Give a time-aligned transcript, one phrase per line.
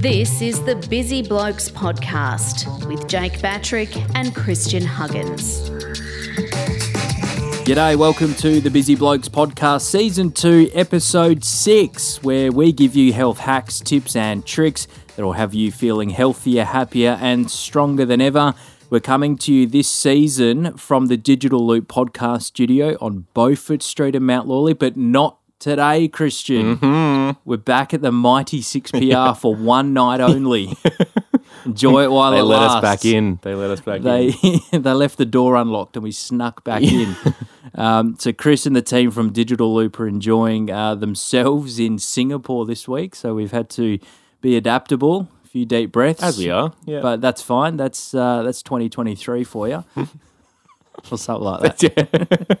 [0.00, 5.68] This is the Busy Blokes Podcast with Jake Batrick and Christian Huggins.
[7.66, 13.12] G'day, welcome to the Busy Blokes Podcast, Season 2, Episode 6, where we give you
[13.12, 14.86] health hacks, tips, and tricks
[15.16, 18.54] that'll have you feeling healthier, happier, and stronger than ever.
[18.88, 24.14] We're coming to you this season from the Digital Loop Podcast studio on Beaufort Street
[24.16, 26.76] in Mount Lawley, but not today, Christian.
[26.78, 27.38] Mm-hmm.
[27.48, 30.76] We're back at the mighty 6PR for one night only.
[31.66, 32.76] Enjoy it while They it let lasts.
[32.76, 33.38] us back in.
[33.42, 34.60] They let us back They in.
[34.82, 37.14] they left the door unlocked and we snuck back in.
[37.74, 42.64] Um, so Chris and the team from Digital Loop are enjoying uh, themselves in Singapore
[42.66, 43.14] this week.
[43.14, 43.98] So we've had to
[44.40, 45.28] be adaptable.
[45.44, 46.72] A few deep breaths, As we are.
[46.86, 47.00] Yeah.
[47.00, 47.76] but that's fine.
[47.76, 49.84] That's uh, that's 2023 for you.
[51.10, 52.58] Or something like that.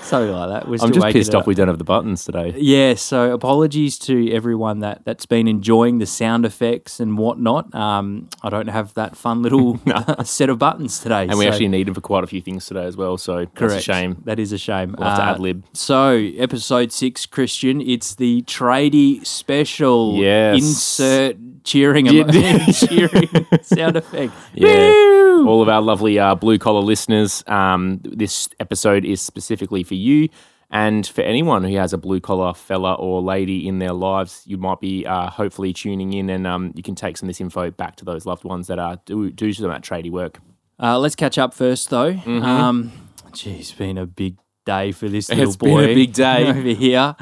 [0.00, 0.68] something like that.
[0.68, 2.54] We're I'm just pissed off we don't have the buttons today.
[2.56, 7.74] Yeah, so apologies to everyone that, that's been enjoying the sound effects and whatnot.
[7.74, 9.80] Um, I don't have that fun little
[10.24, 11.22] set of buttons today.
[11.28, 13.16] And we so- actually need them for quite a few things today as well.
[13.18, 13.74] So that's Correct.
[13.76, 14.22] a shame.
[14.24, 14.94] That is a shame.
[14.98, 15.64] We'll have to Uh, ad-lib.
[15.72, 20.16] So, episode six, Christian, it's the tradie special.
[20.16, 20.58] Yes.
[20.58, 22.66] Insert cheering, Yeah.
[22.72, 23.28] cheering
[23.62, 24.32] sound effect.
[24.54, 25.44] Yeah.
[25.46, 30.28] All of our lovely uh, blue collar listeners, um, this episode is specifically for you.
[30.70, 34.58] And for anyone who has a blue collar fella or lady in their lives, you
[34.58, 37.70] might be uh, hopefully tuning in and um, you can take some of this info
[37.70, 40.38] back to those loved ones that are do, do some of that tradie work.
[40.80, 42.10] Uh, let's catch up first, though.
[42.26, 42.92] Um,
[43.32, 45.48] geez, been a big day for this little Mm-hmm.
[45.48, 46.48] It's been boy a big day.
[46.50, 47.16] over here.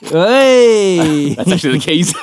[0.00, 2.14] Hey, That's actually the keys.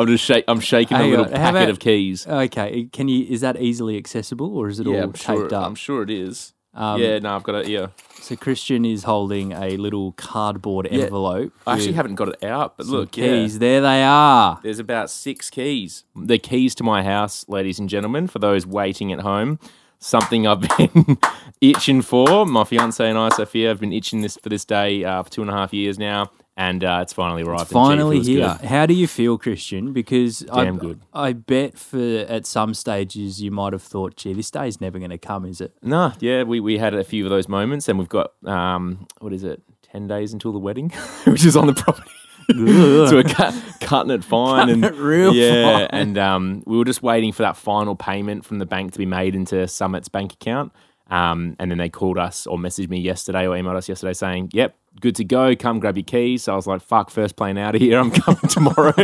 [0.00, 0.44] I'm just shake.
[0.48, 2.26] I'm shaking a Hang little on, how packet about- of keys.
[2.26, 2.84] okay.
[2.92, 3.26] Can you?
[3.28, 5.54] Is that easily accessible, or is it all I'm taped sure.
[5.54, 5.66] up?
[5.66, 6.52] I'm sure it is.
[6.72, 7.68] Um, yeah, no, I've got it.
[7.68, 7.88] Yeah,
[8.20, 11.52] So Christian is holding a little cardboard envelope.
[11.66, 13.54] I actually with haven't got it out, but look, keys.
[13.54, 14.60] yeah, There they are.
[14.62, 16.04] there's about six keys.
[16.14, 19.58] The keys to my house, ladies and gentlemen, for those waiting at home.
[19.98, 21.18] Something I've been
[21.60, 22.46] itching for.
[22.46, 25.42] My fiance and I, Sophia, have been itching this for this day uh, for two
[25.42, 27.62] and a half years now, and uh, it's finally arrived.
[27.62, 28.56] and gee, it Finally here.
[28.60, 28.66] good.
[28.68, 29.94] How do you feel, Christian?
[29.94, 31.00] Because Damn I, good.
[31.14, 31.98] I bet for
[32.28, 35.62] at some stages you might have thought, gee, this day's never going to come, is
[35.62, 35.72] it?
[35.82, 39.32] No, yeah, we, we had a few of those moments, and we've got um, what
[39.32, 40.90] is it, ten days until the wedding,
[41.24, 42.10] which is on the property.
[42.50, 45.88] so we're cut, cutting it fine Cutting and it real yeah, fine.
[45.92, 49.06] and um, we were just waiting for that final payment from the bank to be
[49.06, 50.72] made into Summit's bank account.
[51.10, 54.50] Um, and then they called us or messaged me yesterday or emailed us yesterday saying,
[54.52, 55.54] "Yep, good to go.
[55.56, 57.98] Come grab your keys." So I was like, "Fuck, first plane out of here.
[57.98, 58.94] I'm coming tomorrow."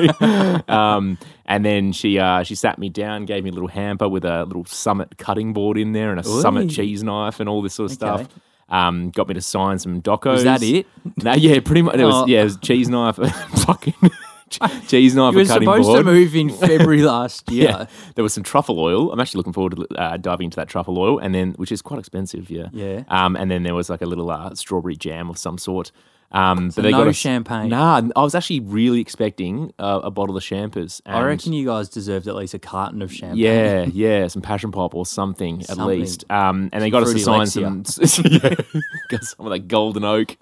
[0.68, 4.24] um, and then she uh, she sat me down, gave me a little hamper with
[4.24, 6.40] a little Summit cutting board in there and a Ooh.
[6.40, 8.24] Summit cheese knife and all this sort of Okay.
[8.24, 8.40] stuff.
[8.68, 10.32] Um, got me to sign some docos.
[10.32, 10.86] Was that it?
[11.22, 11.94] No, yeah, pretty much.
[11.96, 12.26] It was Oh.
[12.26, 13.14] yeah, it was cheese knife,
[13.64, 13.94] fucking
[14.88, 15.32] cheese knife.
[15.32, 15.98] You were supposed board.
[15.98, 17.68] to move in February last year.
[17.68, 19.12] Yeah, there was some truffle oil.
[19.12, 21.82] I'm actually looking forward to uh, diving into that truffle oil, and then which is
[21.82, 22.50] quite expensive.
[22.50, 23.04] Yeah, Yeah.
[23.08, 25.92] Um, and then there was like a little uh, strawberry jam of some sort.
[26.32, 27.68] Um, So but they no got us- champagne?
[27.70, 31.00] Nah, I was actually really expecting uh, a bottle of champers.
[31.06, 33.38] I reckon you guys deserved at least a carton of champagne.
[33.38, 36.24] yeah, yeah, some passion pop or something, at least.
[36.30, 38.54] Um, and they got us to Fruity sign some, yeah,
[39.08, 40.36] got some of that golden oak.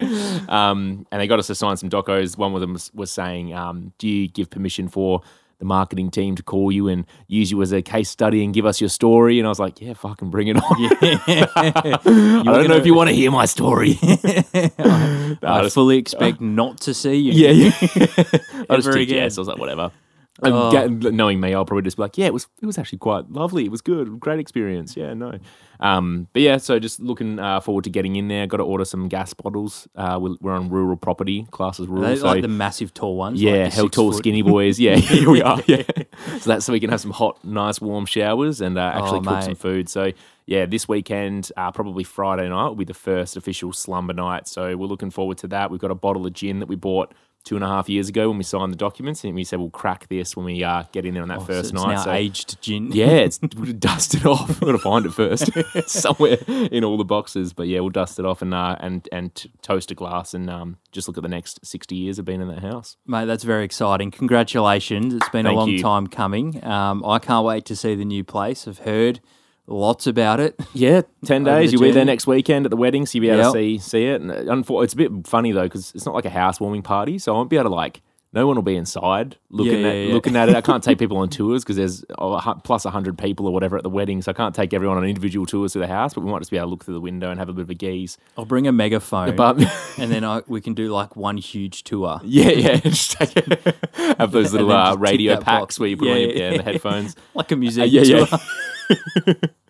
[0.49, 2.37] Um, and they got us to sign some docos.
[2.37, 5.21] One of them was, was saying, um, "Do you give permission for
[5.65, 8.65] the marketing team to call you and use you as a case study and give
[8.65, 12.53] us your story?" And I was like, "Yeah, fucking bring it on." I don't know
[12.53, 13.97] gonna- if you want to hear my story.
[14.01, 17.31] I I fully expect not to see you.
[17.33, 17.71] yeah, yeah.
[18.69, 19.17] I just Ever again.
[19.17, 19.37] yes.
[19.37, 19.91] I was like, whatever.
[20.43, 21.09] And Oh.
[21.11, 23.63] knowing me, I'll probably just be like, yeah, it was it was actually quite lovely.
[23.63, 24.97] It was good, great experience.
[24.97, 25.39] Yeah, no.
[25.79, 28.45] Um, but yeah, so just looking uh, forward to getting in there.
[28.45, 29.87] Got to order some gas bottles.
[29.95, 32.09] Uh, we're, we're on rural property, classes Are rural.
[32.09, 33.41] they so like the massive tall ones.
[33.41, 34.77] yeah, like six tall, foot- skinny boys.
[34.77, 35.61] Yeah, here we are.
[35.67, 35.83] Yeah,
[36.39, 39.23] so that's so we can have some hot, nice, warm showers and uh, actually Oh,
[39.23, 39.87] cook some food.
[39.87, 40.11] So
[40.47, 44.49] yeah, this weekend, uh, probably Friday night, will be the first official slumber night.
[44.49, 45.71] So we're looking forward to that.
[45.71, 47.13] We've got a bottle of gin that we bought
[47.45, 49.69] two and a half years ago when we signed the documents, and we said we'll
[49.69, 51.93] crack this when we uh, get in there on that Oh, so first it's night.
[51.93, 52.91] now so aged gin.
[52.91, 54.59] yeah, it's we'll dust it off.
[54.61, 55.49] We're gonna find it first
[55.87, 57.53] somewhere in all the boxes.
[57.53, 59.31] But yeah, we'll dust it off and uh, and and
[59.61, 62.47] toast a glass and um, just look at the next sixty years of being in
[62.49, 62.97] that house.
[63.05, 64.11] Mate, that's very exciting.
[64.11, 65.13] Congratulations.
[65.13, 65.81] It's been a long you.
[65.81, 66.63] time coming.
[66.63, 68.67] Um, I can't wait to see the new place.
[68.67, 69.19] I've heard
[69.67, 70.59] lots about it.
[70.73, 71.71] Yeah, ten days.
[71.71, 73.53] You'll be there next weekend at the wedding, so you'll be able Yep.
[73.53, 74.21] to see see it.
[74.21, 77.33] And uh, it's a bit funny though because it's not like a housewarming party, so
[77.33, 78.01] I won't be able to like
[78.33, 80.13] no one will be inside looking Yeah, at yeah, yeah.
[80.13, 80.55] looking at it.
[80.57, 83.83] I can't take people on tours because there's a plus hundred people or whatever at
[83.83, 86.13] the wedding, so I can't take everyone on individual tours to the house.
[86.13, 87.61] But we might just be able to look through the window and have a bit
[87.61, 88.17] of a gaze.
[88.37, 89.59] I'll bring a megaphone, But
[89.97, 92.19] and then I, we can do like one huge tour.
[92.25, 93.29] yeah, yeah, just take
[94.17, 95.79] have those little uh, radio packs box.
[95.79, 97.15] where you put Yeah, on your, yeah, yeah, the headphones.
[97.35, 98.25] like a museum yeah, yeah.
[98.25, 98.39] tour.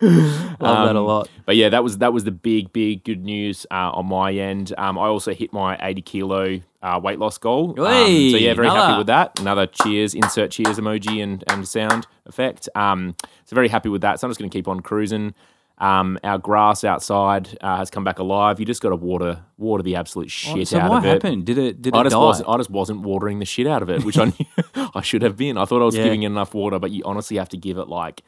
[0.02, 1.28] I love that a Um, lot.
[1.46, 4.74] But yeah, that was that was the big big good news uh, on my end.
[4.76, 7.70] Um, I also hit my 80 kilo uh, weight loss goal.
[7.70, 9.38] Um, so yeah, very happy with that.
[9.40, 12.68] Another cheers, insert cheers emoji and and sound effect.
[12.74, 13.14] Um,
[13.44, 14.20] so very happy with that.
[14.20, 15.34] So I'm just going to keep on cruising.
[15.78, 18.58] Um, our grass outside uh, has come back alive.
[18.58, 21.08] You just got to water water the absolute shit so out what of it.
[21.08, 21.44] What happened?
[21.44, 22.18] Did it did it I just die?
[22.18, 22.48] wasn't.
[22.48, 24.24] I just wasn't watering the shit out of it, which I
[24.74, 25.58] knew I should have been.
[25.58, 26.04] I thought I was Yeah.
[26.04, 28.22] giving it enough water, but you honestly have to give it like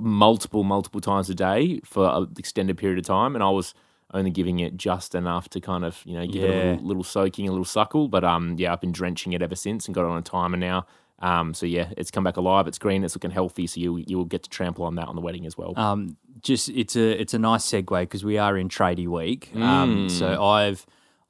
[0.00, 3.74] multiple, multiple times a day for an extended period of time, and I was
[4.12, 7.04] only giving it just enough to kind of you know give it a little, little
[7.04, 8.08] soaking, a little suckle.
[8.08, 10.56] But um, yeah, I've been drenching it ever since and got it on a timer
[10.56, 10.86] now.
[11.20, 12.66] Um, so yeah, it's come back alive.
[12.68, 13.02] It's green.
[13.04, 13.66] It's looking healthy.
[13.66, 15.72] So you you will get to trample on that on the wedding as well.
[15.78, 19.50] um, just it's a it's a nice segue because we are in tradie week.
[19.56, 20.84] Um, so I've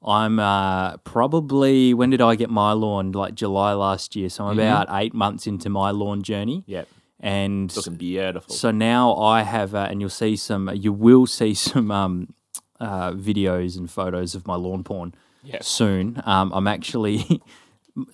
[0.05, 3.11] I'm uh, probably when did I get my lawn?
[3.13, 4.29] Like July last year.
[4.29, 6.63] So I'm about eight months into my lawn journey.
[6.67, 6.83] yeah,
[7.19, 8.53] And looking beautiful.
[8.53, 10.69] so now I have, uh, and you'll see some.
[10.73, 12.33] You will see some um,
[12.79, 15.59] uh, videos and photos of my lawn porn Yeah.
[15.61, 16.21] soon.
[16.25, 17.41] Um, I'm actually.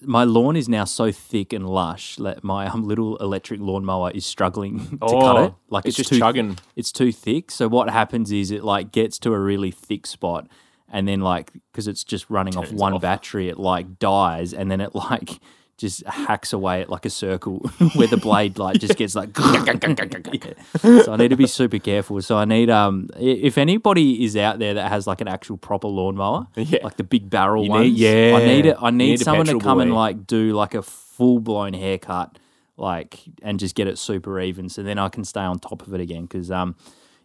[0.02, 4.28] My lawn is now so thick and lush that my um, little electric lawnmower is
[4.28, 5.02] struggling to cut
[5.38, 5.54] Oh, it.
[5.72, 6.60] Like it's it's, just too, chugging.
[6.76, 7.50] It's too thick.
[7.50, 10.48] So what happens is it like gets to a really thick spot,
[10.88, 13.02] and then like because it's just running off one off.
[13.02, 15.40] battery, it like dies, and then it like
[15.82, 17.58] just hacks away at like a circle
[17.96, 19.34] where the blade like just gets like.
[21.04, 22.22] So I need to be super careful.
[22.22, 25.88] So I need um if anybody is out there that has like an actual proper
[25.88, 26.80] lawnmower, Yeah.
[26.84, 28.36] like the big barrel ones, yeah.
[28.38, 28.78] I need it.
[28.80, 32.40] I need, need someone to come and like do like a full blown haircut,
[32.78, 34.70] like and just get it super even.
[34.70, 36.76] So then I can stay on top of it again because um.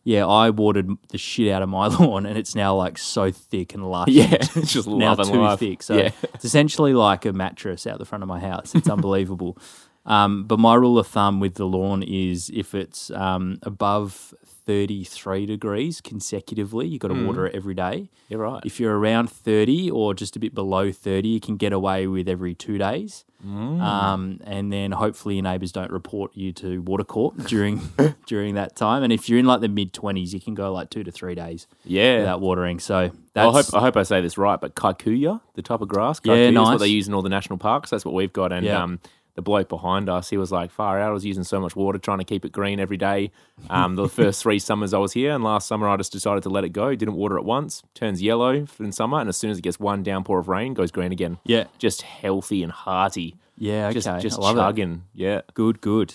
[0.08, 3.74] Yeah, I watered the shit out of my lawn, and it's now like so thick
[3.74, 4.06] and lush.
[4.08, 5.58] Yeah, it's just now too life.
[5.58, 5.82] thick.
[5.82, 6.10] So Yeah.
[6.32, 8.72] it's essentially like a mattress out the front of my house.
[8.76, 9.58] It's unbelievable.
[10.06, 14.34] Um, but my rule of thumb with the lawn is if it's um, above
[14.66, 18.08] 33 degrees consecutively, you've got to water it every day.
[18.28, 18.62] You're right.
[18.64, 22.28] If you're around 30 or just a bit below 30, you can get away with
[22.28, 23.24] every two days.
[23.44, 27.80] Um, and then hopefully your neighbours don't report you to water court during
[28.26, 29.04] during that time.
[29.04, 31.36] And if you're in like the mid 20s, you can go like two to three
[31.36, 32.18] days yeah.
[32.18, 32.80] without watering.
[32.80, 36.20] So I hope I hope I say this right, but kikuya, the type of grass,
[36.24, 37.90] Yeah, kikuya is what they use in all the national parks.
[37.90, 38.52] That's what we've got.
[38.52, 38.82] And Yeah.
[38.82, 39.00] um,
[39.36, 41.10] the bloke behind us, he was like, "Far out!
[41.10, 43.30] I was using so much water trying to keep it green every day."
[43.70, 46.48] Um, the first three summers I was here, and last summer I just decided to
[46.48, 46.94] let it go.
[46.96, 50.02] Didn't water it once, turns yellow in summer, and as soon as it gets one
[50.02, 51.38] downpour of rain, goes green again.
[51.44, 53.36] yeah, Just healthy and hearty.
[53.58, 53.94] yeah, okay.
[54.00, 54.60] Just just I love it.
[54.60, 55.04] chugging.
[55.14, 55.42] Yeah.
[55.54, 56.14] Good, good.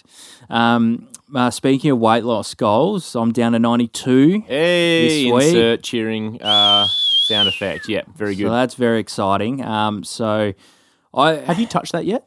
[0.49, 4.43] Um, uh, speaking of weight loss goals, I'm down to 92.
[4.47, 5.43] Hey, This week.
[5.47, 6.85] insert cheering uh,
[7.27, 7.87] sound effect.
[7.87, 8.47] Yeah, very good.
[8.47, 9.63] So that's very exciting.
[9.63, 10.53] Um, so
[11.13, 12.25] I Have you touched that yet?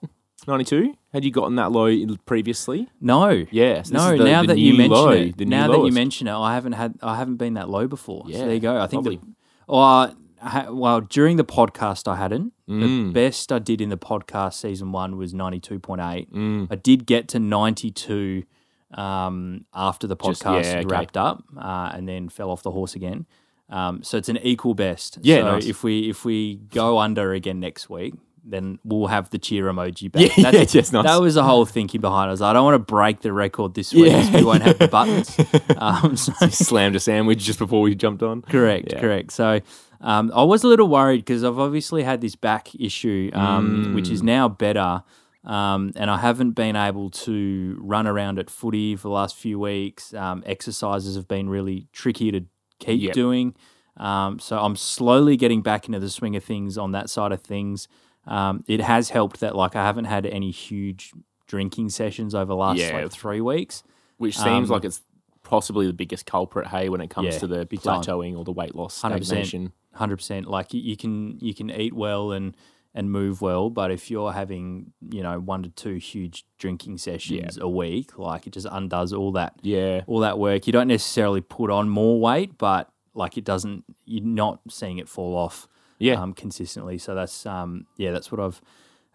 [0.48, 0.94] 92?
[1.12, 1.94] Had you gotten that low
[2.26, 2.88] previously?
[3.00, 3.90] no, Yes.
[3.90, 4.14] no.
[4.16, 6.96] now that you mention it, the new now that you mention it, I haven't had,
[7.02, 8.24] I haven't been that low before.
[8.26, 8.80] Yeah, so there you go.
[8.80, 9.20] I think lovely.
[9.68, 12.52] the, uh, ha- well, during the podcast, I hadn't.
[12.68, 12.80] Mm.
[13.08, 16.30] The best I did in the podcast season one was 92.8.
[16.32, 16.68] Mm.
[16.70, 18.44] I did get to 92
[18.92, 20.86] um, after the Just- podcast yeah, okay.
[20.86, 23.26] wrapped up, uh, and then fell off the horse again.
[23.70, 25.18] Um, so it's an equal best.
[25.22, 25.66] Yeah, So nice.
[25.66, 28.14] if we if we go under again next week,
[28.46, 30.36] then we'll have the cheer emoji back.
[30.36, 31.04] Yeah, yeah, yes, nice.
[31.04, 32.28] That was the whole thinking behind it.
[32.28, 34.12] I was like, I don't want to break the record this week.
[34.12, 34.36] Yeah.
[34.36, 35.34] we won't have the buttons.
[35.78, 38.42] um, so slammed a sandwich just before we jumped on.
[38.42, 39.00] Correct, Yeah.
[39.00, 39.32] correct.
[39.32, 39.60] So
[40.00, 44.08] um, I was a little worried because I've obviously had this back issue, um, which
[44.08, 44.12] Mm.
[44.12, 45.02] is now better.
[45.44, 49.58] Um, and I haven't been able to run around at footy for the last few
[49.58, 50.14] weeks.
[50.14, 52.40] Um, exercises have been really tricky to
[52.78, 53.12] keep Yep.
[53.14, 53.54] doing.
[53.96, 57.40] Um, so I'm slowly getting back into the swing of things on that side of
[57.42, 57.88] things.
[58.26, 61.12] Um, it has helped that like I haven't had any huge
[61.46, 62.92] drinking sessions over the last Yeah.
[63.02, 63.82] like three weeks.
[64.16, 65.02] Which seems Um, like it's
[65.42, 68.00] possibly the biggest culprit, hey, when it comes Yeah, to the time.
[68.02, 69.24] plateauing or the weight loss 100%.
[69.24, 69.72] stagnation.
[69.92, 70.48] hundred percent.
[70.48, 72.56] Like you, you can you can eat well and
[72.96, 77.58] and move well, but if you're having you know one to two huge drinking sessions
[77.58, 80.02] a week, like it just undoes all that Yeah.
[80.06, 80.66] all that work.
[80.66, 83.84] You don't necessarily put on more weight, but like it doesn't.
[84.04, 85.68] You're not seeing it fall off.
[86.04, 86.20] Yeah.
[86.22, 86.98] Um, consistently.
[86.98, 88.60] So that's um yeah that's what I've.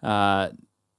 [0.02, 0.50] Uh,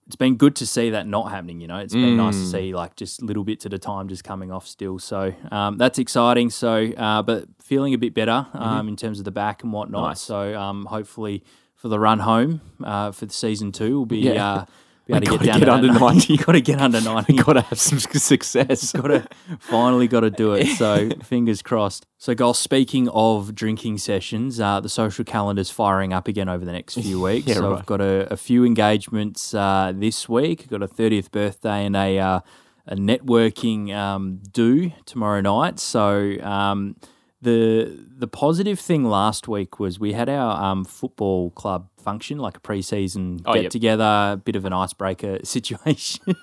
[0.07, 1.61] it's been good to see that not happening.
[1.61, 2.51] You know, it's been nice to Mm.
[2.51, 4.99] see like just little bits at a time just coming off still.
[4.99, 6.49] So um, that's exciting.
[6.49, 10.01] So, uh, but feeling a bit better um, in terms of the back and whatnot.
[10.01, 10.09] Mm-hmm.
[10.09, 10.21] Nice.
[10.21, 11.43] So um, hopefully
[11.75, 13.97] for the run home uh, for the season two.
[13.97, 14.65] We'll be Yeah.
[15.11, 16.37] uh, be gotta get down get to under that 90.
[16.45, 17.33] got to get under ninety.
[17.33, 18.91] Got to have some success.
[18.93, 19.27] got to
[19.59, 20.67] finally got to do it.
[20.77, 22.05] So fingers crossed.
[22.17, 26.71] So, guys, speaking of drinking sessions, uh, the social calendar's firing up again over the
[26.71, 27.47] next few weeks.
[27.47, 27.79] Yeah, so right.
[27.79, 30.61] I've got a, a few engagements uh, this week.
[30.63, 32.39] I've got a thirtieth birthday and a uh,
[32.87, 35.79] a networking um, do tomorrow night.
[35.79, 36.37] So.
[36.41, 36.95] Um,
[37.41, 42.57] the the positive thing last week was we had our um, football club function, like
[42.57, 43.71] a preseason Oh, get yep.
[43.71, 46.35] together, bit of an icebreaker situation.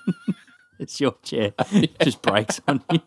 [0.79, 1.53] it's your chair,
[2.01, 3.01] just breaks on you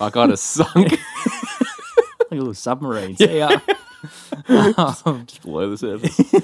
[0.00, 0.98] I got a sunk like
[2.30, 3.16] a little submarine.
[3.18, 3.60] Yeah.
[4.48, 6.34] um, just below the surface.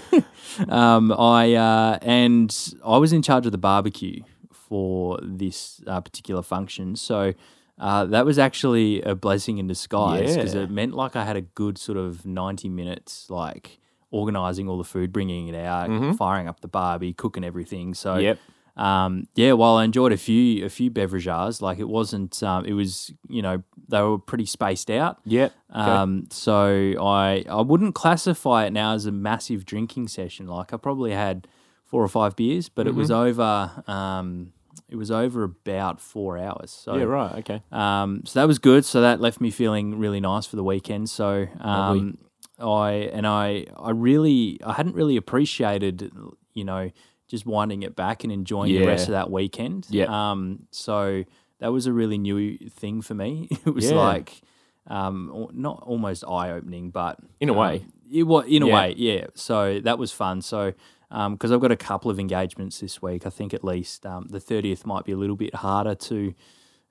[0.69, 6.43] um, I uh, and I was in charge of the barbecue for this uh, particular
[6.43, 7.35] function, so
[7.79, 10.62] uh, that was actually a blessing in disguise because Yeah.
[10.62, 13.80] it meant like I had a good sort of ninety minutes, like
[14.11, 17.95] organizing all the food, bringing it out, firing up the barbie, cooking everything.
[17.95, 18.38] So Yep.
[18.76, 22.73] um, yeah, while I enjoyed a few a few beverages, like it wasn't, um, it
[22.73, 25.19] was you know they were pretty spaced out.
[25.25, 25.52] Yep.
[25.71, 25.81] Okay.
[25.81, 30.47] Um, so I I wouldn't classify it now as a massive drinking session.
[30.47, 31.47] Like I probably had
[31.85, 32.99] four or five beers, but it Mm-hmm.
[32.99, 33.83] was over.
[33.87, 34.52] Um,
[34.88, 36.71] it was over about four hours.
[36.71, 37.05] So yeah.
[37.05, 37.35] Right.
[37.40, 37.62] Okay.
[37.73, 38.85] um, so that was good.
[38.85, 41.11] So that left me feeling really nice for the weekend.
[41.11, 42.19] So um,
[42.61, 46.11] I and I I really I hadn't really appreciated
[46.55, 46.90] you know
[47.29, 49.87] just winding it back and enjoying the rest of that weekend.
[49.90, 50.07] Yeah.
[50.09, 50.67] Um.
[50.71, 51.25] So
[51.61, 53.49] that was a really new thing for me.
[53.67, 53.97] It was Yeah.
[53.97, 54.40] like
[54.87, 57.85] um not almost eye opening, but In a um, way.
[58.11, 58.75] it was in a Yeah.
[58.75, 59.26] way, yeah.
[59.35, 60.43] So that was fun.
[60.43, 60.73] So
[61.11, 64.40] because I've got a couple of engagements this week, I think at least um, the
[64.40, 66.35] thirtieth might be a little bit harder to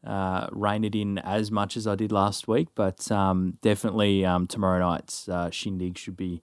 [0.06, 4.48] uh, rein it in as much as I did last week, but um, definitely um,
[4.48, 6.42] tomorrow night's uh, shindig should be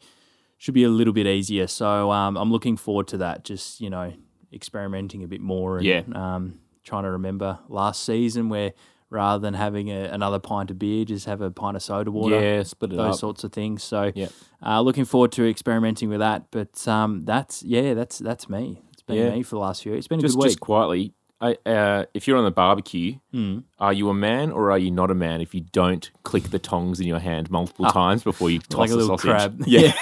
[0.58, 1.66] should be a little bit easier.
[1.66, 3.44] So um, I'm looking forward to that.
[3.44, 4.12] Just you know,
[4.52, 6.02] experimenting a bit more and Yeah.
[6.14, 8.72] um, trying to remember last season where
[9.08, 12.40] rather than having a, another pint of beer, just have a pint of soda water
[12.40, 12.62] Yeah.
[12.64, 13.20] Split it those up.
[13.20, 13.82] sorts of things.
[13.82, 14.32] So, Yep.
[14.64, 16.46] uh, looking forward to experimenting with that.
[16.50, 18.82] But um, that's yeah, that's that's me.
[18.92, 19.30] It's been Yeah.
[19.30, 19.92] me for the last few.
[19.94, 20.48] It's been a Just, good week.
[20.52, 21.12] just quietly.
[21.40, 23.64] I, uh, if you're on the barbecue, Mm.
[23.78, 26.58] are you a man or are you not a man if you don't click the
[26.58, 28.80] tongs in your hand multiple times before you toss Ah.
[28.80, 29.30] like a the little sausage?
[29.30, 29.62] crab.
[29.66, 29.92] Yeah.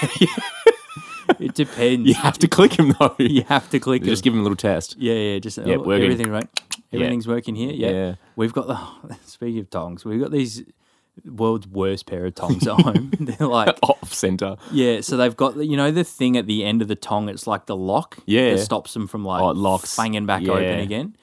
[1.39, 2.07] it depends.
[2.07, 3.15] you have to click him though.
[3.19, 4.03] You have to click.
[4.03, 4.23] Just it.
[4.23, 4.95] give him a little test.
[4.97, 5.39] yeah, yeah.
[5.39, 6.03] Just Yeah, oh, working.
[6.05, 6.47] everything's right.
[6.93, 7.71] Everything's working here.
[7.73, 7.89] Yeah.
[7.89, 8.15] Yeah.
[8.35, 9.15] We've got the.
[9.25, 10.63] Speaking of tongs, we've got these
[11.25, 13.11] world's worst pair of tongs at home.
[13.19, 14.57] They're like Off center.
[14.71, 17.27] Yeah, so they've got the- you know the thing at the end of the tong.
[17.29, 18.17] It's like the lock.
[18.25, 18.51] Yeah.
[18.51, 19.95] that stops them from like Oh, locks.
[19.97, 21.15] banging back open again.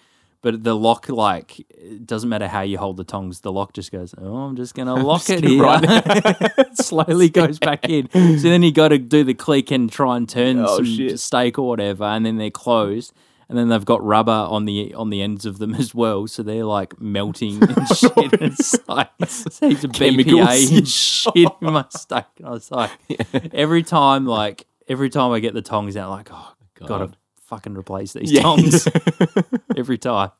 [0.42, 3.40] But the lock, like, it doesn't matter how you hold the tongs.
[3.40, 4.12] The lock just goes.
[4.18, 5.64] Oh, I'm just gonna lock it here.
[5.64, 8.08] It Slowly goes back in.
[8.10, 11.20] So then you got to do the click and try and turn Oh, some shit.
[11.20, 13.12] steak or whatever, and then they're closed.
[13.48, 16.42] And then they've got rubber on the on the ends of them as well, so
[16.42, 18.12] they're like melting and shit.
[18.40, 19.92] It's like Chemicals.
[19.98, 22.24] BPA and shit in my steak.
[22.38, 22.90] And I was like,
[23.52, 27.16] every time, like every time I get the tongs out, like, oh, oh gotta God.
[27.52, 28.40] Fucking replace these Yeah.
[28.42, 28.88] tongs
[29.76, 30.30] every time.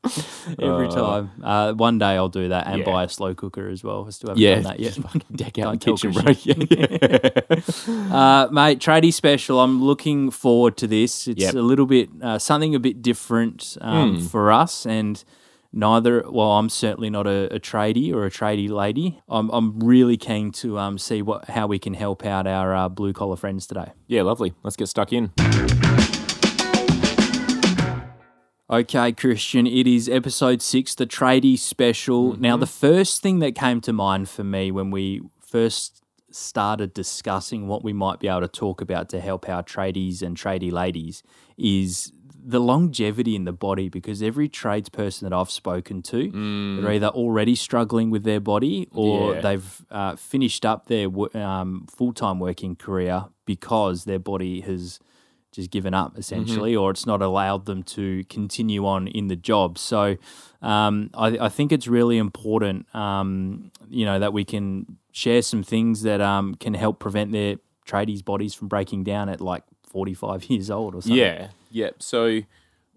[0.59, 1.31] Every time.
[1.42, 2.85] Uh, one day I'll do that and Yeah.
[2.87, 4.07] buy a slow cooker as well.
[4.07, 4.54] I still haven't Yeah.
[4.54, 4.95] done that yet.
[5.07, 6.33] Fucking Deck out the kitchen, bro.
[6.42, 8.12] Yeah.
[8.12, 9.61] Uh, mate, tradie special.
[9.61, 11.28] I'm looking forward to this.
[11.28, 11.54] It's Yep.
[11.54, 14.21] a little bit uh, something a bit different um, Hmm.
[14.26, 15.23] for us, and
[15.73, 16.25] neither.
[16.31, 19.21] Well, I'm certainly not a, a tradie or a tradie lady.
[19.28, 22.88] I'm, I'm really keen to um, see what how we can help out our uh,
[22.88, 23.92] blue collar friends today.
[24.07, 24.54] yeah, lovely.
[24.62, 25.31] Let's get stuck in.
[28.73, 32.41] Okay, Christian, it is episode six, the tradie special.
[32.41, 37.69] Now, the first thing that came to mind for me when we first started discussing
[37.69, 41.23] what we might be able to talk about to help our tradies and tradie ladies
[41.59, 42.12] is
[42.45, 46.31] the longevity in the body because every tradesperson that I've spoken to,
[46.81, 49.41] they're either already struggling with their body or Yeah.
[49.43, 54.99] they've uh, finished up their um, full time working career because their body has
[55.52, 59.78] just given up essentially, or it's not allowed them to continue on in the job.
[59.78, 60.16] So
[60.62, 65.62] um, I, I think it's really important, um, you know, that we can share some
[65.62, 67.56] things that um, can help prevent their
[67.87, 71.18] tradies' bodies from breaking down at like 45 years old or something.
[71.18, 71.90] Yeah, yeah.
[71.99, 72.40] So,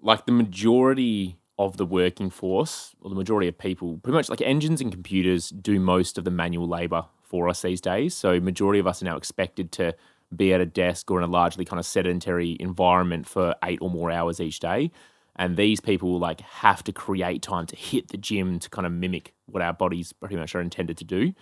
[0.02, 4.42] like the majority of the working force, or the majority of people, pretty much like
[4.42, 8.14] engines and computers do most of the manual labor for us these days.
[8.14, 9.96] So, majority of us are now expected to
[10.36, 13.90] be at a desk or in a largely kind of sedentary environment for eight or
[13.90, 14.92] more hours each day.
[15.38, 18.94] And these people like have to create time to hit the gym to kind of
[18.94, 21.34] mimic what our bodies pretty much are intended to do.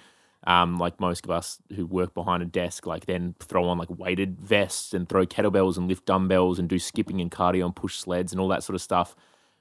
[0.45, 3.89] Um, like most of us who work behind a desk, like then throw on like
[3.97, 7.95] weighted vests and throw kettlebells and lift dumbbells and do skipping and cardio and push
[7.97, 9.15] sleds and all that sort of stuff,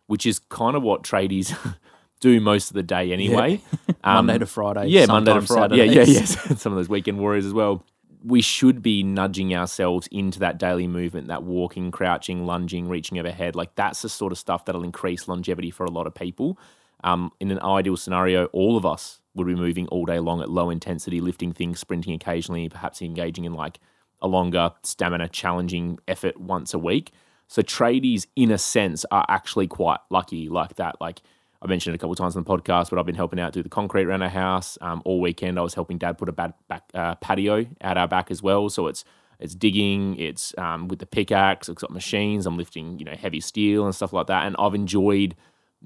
[0.07, 1.55] which is kind of what tradies
[2.21, 3.61] do most of the day anyway.
[4.05, 4.87] Um, Monday to Friday.
[4.89, 5.77] yeah, Monday to Friday.
[5.77, 6.37] Yeah, yeah, Saturdays.
[6.51, 6.61] yes.
[6.61, 7.85] Some of those weekend warriors as well.
[8.25, 13.57] We should be nudging ourselves into that daily movement, that walking, crouching, lunging, reaching overhead.
[13.57, 16.59] Like that's the sort of stuff that'll increase longevity for a lot of people.
[17.05, 20.51] Um, in an ideal scenario, all of us would be moving all day long at
[20.51, 23.79] low intensity, lifting things, sprinting occasionally, perhaps engaging in like
[24.21, 27.11] a longer stamina challenging effort once a week.
[27.49, 31.01] So tradies, in a sense, are actually quite lucky like that.
[31.01, 31.23] Like
[31.63, 33.53] I mentioned it a couple of times on the podcast, but I've been helping out
[33.53, 35.59] do the concrete around our house um, all weekend.
[35.59, 38.69] I was helping Dad put a bad back uh, patio out our back as well.
[38.69, 39.05] So it's
[39.39, 42.47] it's digging, it's um, with the pickaxe, it's got machines.
[42.47, 45.37] I'm lifting you know heavy steel and stuff like that, and I've enjoyed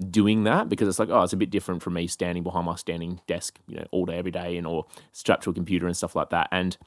[0.09, 2.75] doing that because it's like oh it's a bit different from me standing behind my
[2.75, 5.97] standing desk you know all day every day and or strapped to a computer and
[5.97, 6.77] stuff like that and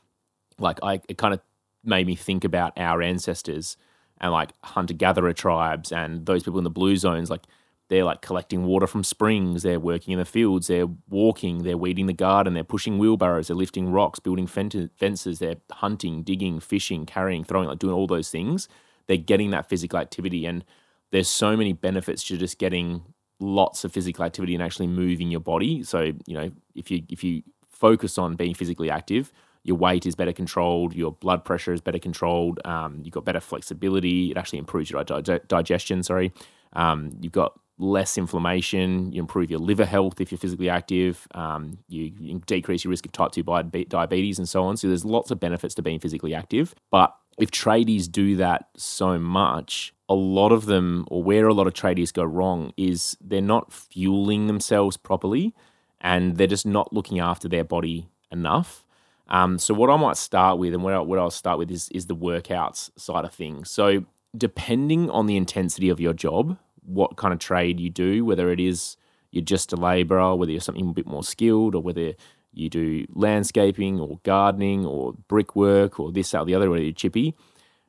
[0.58, 1.40] like I it kind of
[1.82, 3.76] made me think about our ancestors
[4.20, 7.42] and like hunter gatherer tribes and those people in the blue zones like
[7.90, 9.64] they're like collecting water from springs.
[9.64, 10.68] They're working in the fields.
[10.68, 11.64] They're walking.
[11.64, 12.54] They're weeding the garden.
[12.54, 13.48] They're pushing wheelbarrows.
[13.48, 15.40] They're lifting rocks building fences.
[15.40, 18.68] They're hunting digging fishing carrying throwing like doing all those things.
[19.08, 20.64] They're getting that physical activity and
[21.10, 23.02] there's so many benefits to just getting
[23.40, 25.82] lots of physical activity and actually moving your body.
[25.82, 29.32] So you know if you if you focus on being physically active
[29.62, 33.40] your weight is better controlled, your blood pressure is better controlled, um, you've got better
[33.40, 36.32] flexibility, it actually improves your di- digestion, sorry.
[36.72, 41.78] Um, you've got less inflammation, you improve your liver health if you're physically active, um,
[41.88, 43.42] you, you decrease your risk of type 2
[43.88, 44.76] diabetes and so on.
[44.76, 46.74] So there's lots of benefits to being physically active.
[46.90, 51.66] But if tradies do that so much, a lot of them, or where a lot
[51.66, 55.54] of tradies go wrong, is they're not fueling themselves properly
[56.00, 58.84] and they're just not looking after their body enough.
[59.28, 61.88] Um, so what I might start with, and what, I, what I'll start with is
[61.90, 63.70] is the workouts side of things.
[63.70, 64.04] So
[64.36, 66.58] depending on the intensity of your job,
[66.90, 68.96] what kind of trade you do, whether it is
[69.30, 72.14] you're just a labourer, whether you're something a bit more skilled, or whether
[72.52, 76.92] you do landscaping or gardening or brickwork or this, that, or the other, whether you're
[76.92, 77.34] chippy,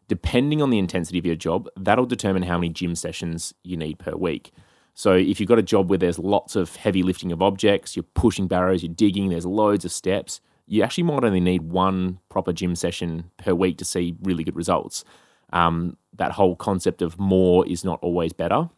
[0.07, 3.97] depending on the intensity of your job, that'll determine how many gym sessions you need
[3.97, 4.51] per week.
[4.93, 8.03] So if you've got a job where there's lots of heavy lifting of objects, you're
[8.13, 12.53] pushing barrows, you're digging, there's loads of steps, you actually might only need one proper
[12.53, 15.03] gym session per week to see really good results.
[15.53, 18.69] Um, that whole concept of more is not always better.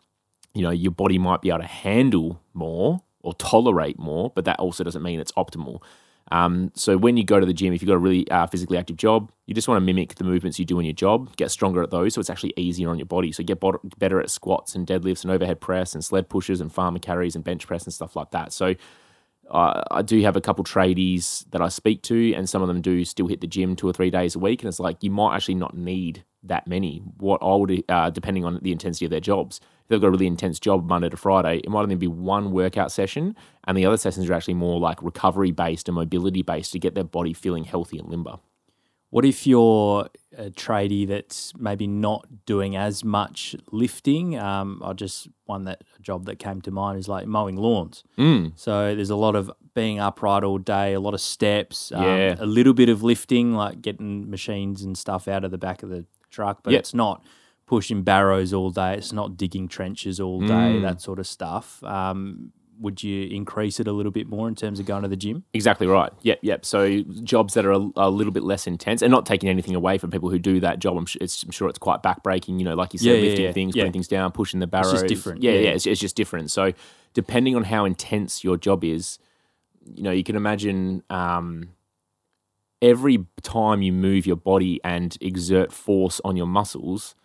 [0.53, 4.59] You know, your body might be able to handle more or tolerate more, but that
[4.59, 5.81] also doesn't mean it's optimal.
[6.31, 8.77] Um, so when you go to the gym, if you've got a really uh, physically
[8.77, 11.51] active job, you just want to mimic the movements you do in your job, get
[11.51, 13.31] stronger at those, so it's actually easier on your body.
[13.31, 13.61] So get
[13.97, 17.43] better at squats and deadlifts and overhead press and sled pushes and farmer carries and
[17.43, 18.53] bench press and stuff like that.
[18.53, 18.75] So
[19.49, 22.81] uh, I do have a couple tradies that I speak to, and some of them
[22.81, 24.61] do still hit the gym two or three days a week.
[24.61, 27.01] And it's like you might actually not need that many.
[27.17, 30.11] What I would, uh, depending on the intensity of their jobs, if they've got a
[30.11, 33.85] really intense job Monday to Friday, it might only be one workout session, and the
[33.85, 37.33] other sessions are actually more like recovery based and mobility based to get their body
[37.33, 38.37] feeling healthy and limber.
[39.13, 44.39] What if you're a tradie that's maybe not doing as much lifting?
[44.39, 48.03] Um, I just one that a job that came to mind is like mowing lawns.
[48.17, 48.53] Mm.
[48.55, 52.35] So there's a lot of being upright all day, a lot of steps, um, Yeah.
[52.39, 55.89] a little bit of lifting, like getting machines and stuff out of the back of
[55.89, 56.79] the truck, but Yep.
[56.79, 57.23] it's not
[57.67, 58.95] pushing barrows all day.
[58.97, 60.47] It's not digging trenches all day,
[60.77, 60.81] Mm.
[60.81, 61.83] that sort of stuff.
[61.83, 62.51] Um,
[62.83, 65.43] would you increase it a little bit more in terms of going to the gym?
[65.53, 66.11] Exactly right.
[66.21, 66.65] Yep, yep.
[66.65, 69.97] So jobs that are a, a little bit less intense, and not taking anything away
[69.97, 70.97] from people who do that job.
[70.97, 72.59] I'm, su- it's, I'm sure it's quite backbreaking.
[72.59, 73.51] You know, like you said, Yeah, yeah, lifting yeah.
[73.53, 75.01] things, putting things down, pushing the barrows.
[75.03, 75.41] different.
[75.41, 75.63] Yeah, Yeah, yeah.
[75.69, 75.75] yeah.
[75.75, 76.51] It's, it's just different.
[76.51, 76.73] So
[77.13, 79.17] depending on how intense your job is,
[79.95, 81.69] you know, you can imagine um,
[82.81, 87.15] every time you move your body and exert force on your muscles.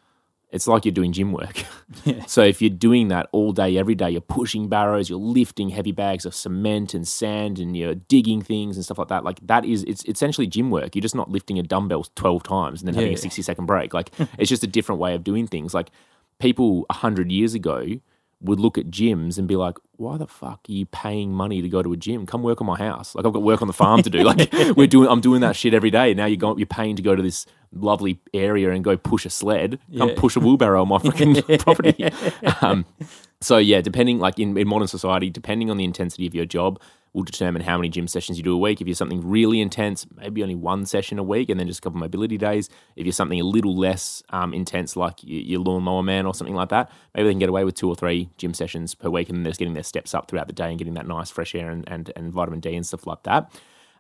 [0.51, 1.65] It's like you're doing gym work.
[2.05, 2.25] Yeah.
[2.27, 5.91] So if you're doing that all day, every day, you're pushing barrows, you're lifting heavy
[5.93, 9.25] bags of cement and sand, and you're digging things and stuff like that.
[9.25, 10.95] Like that is it's essentially gym work.
[10.95, 13.19] You're just not lifting a dumbbell twelve times and then having a Yeah.
[13.21, 13.95] sixty second break.
[13.95, 15.73] Like it's just a different way of doing things.
[15.73, 15.91] Like
[16.39, 17.87] people hundred years ago
[18.41, 21.69] would look at gyms and be like, "Why the fuck are you paying money to
[21.69, 22.25] go to a gym?
[22.27, 23.15] Come work on my house.
[23.15, 24.23] Like I've got work on the farm to do.
[24.23, 26.15] Like we're doing, I'm doing that shit every day.
[26.15, 29.31] Now you're going, you're paying to go to this lovely area and go push a
[29.31, 29.79] sled.
[29.97, 30.15] Come Yeah.
[30.17, 32.11] push a wheelbarrow on my fucking property.
[32.63, 32.87] Um,
[33.41, 36.81] so yeah, depending like in, in modern society, depending on the intensity of your job,
[37.13, 38.81] will determine how many gym sessions you do a week.
[38.81, 41.83] If you're something really intense, maybe only one session a week, and then just a
[41.83, 42.69] couple mobility days.
[42.97, 46.69] If you're something a little less um, intense, like your lawnmower man or something like
[46.69, 49.39] that, maybe they can get away with two or three gym sessions per week, and
[49.39, 51.71] then just getting their steps up throughout the day and getting that nice fresh air
[51.71, 53.51] and, and, and vitamin D and stuff like that.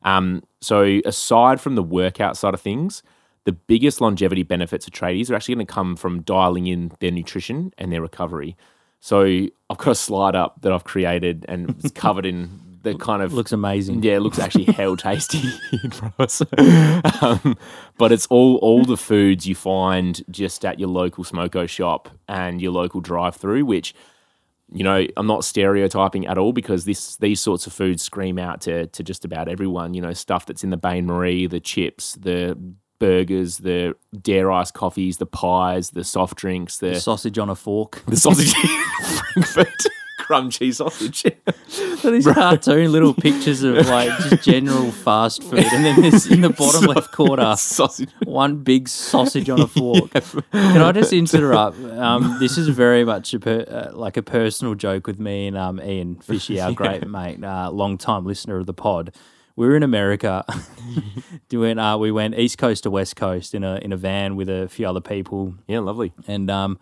[0.03, 3.03] Um, so aside from the workout side of things,
[3.45, 7.11] the biggest longevity benefits of tradies are actually going to come from dialing in their
[7.11, 8.57] nutrition and their recovery.
[9.01, 13.23] So I've got a slide up that I've created and it's covered in the kind
[13.23, 14.03] of Looks amazing.
[14.03, 15.43] yeah, it looks actually hell tasty
[15.85, 16.43] in front of us.
[17.23, 17.57] um,
[17.97, 22.61] but it's all all the foods you find just at your local smoko shop and
[22.61, 23.95] your local drive-through, which
[24.73, 28.61] you know I'm not stereotyping at all because this these sorts of foods scream out
[28.63, 29.95] to to just about everyone.
[29.95, 32.57] You know, stuff that's in the Bain Marie, the chips, the
[32.99, 38.03] burgers, the dare ice coffees, the pies, the soft drinks, the Sausage on a fork.
[38.07, 38.53] the sausage,
[39.35, 39.87] Frankfurt
[40.29, 41.25] crumb cheese sausage.
[41.99, 46.43] So these cartoon little pictures of like just general fast food, and then there's in
[46.43, 48.09] the bottom left corner sausage.
[48.25, 50.13] one big sausage on a fork.
[50.13, 51.77] Can I just interrupt?
[51.83, 55.57] Um, this is very much a per, uh, like a personal joke with me and
[55.59, 59.13] um, Ian Fishy, our great mate, uh, long time listener of the pod.
[59.57, 60.45] We were in America
[61.49, 61.79] doing.
[61.81, 64.69] Uh, we went east coast to west coast in a in a van with a
[64.69, 66.13] few other people, Yeah, lovely.
[66.29, 66.79] and um,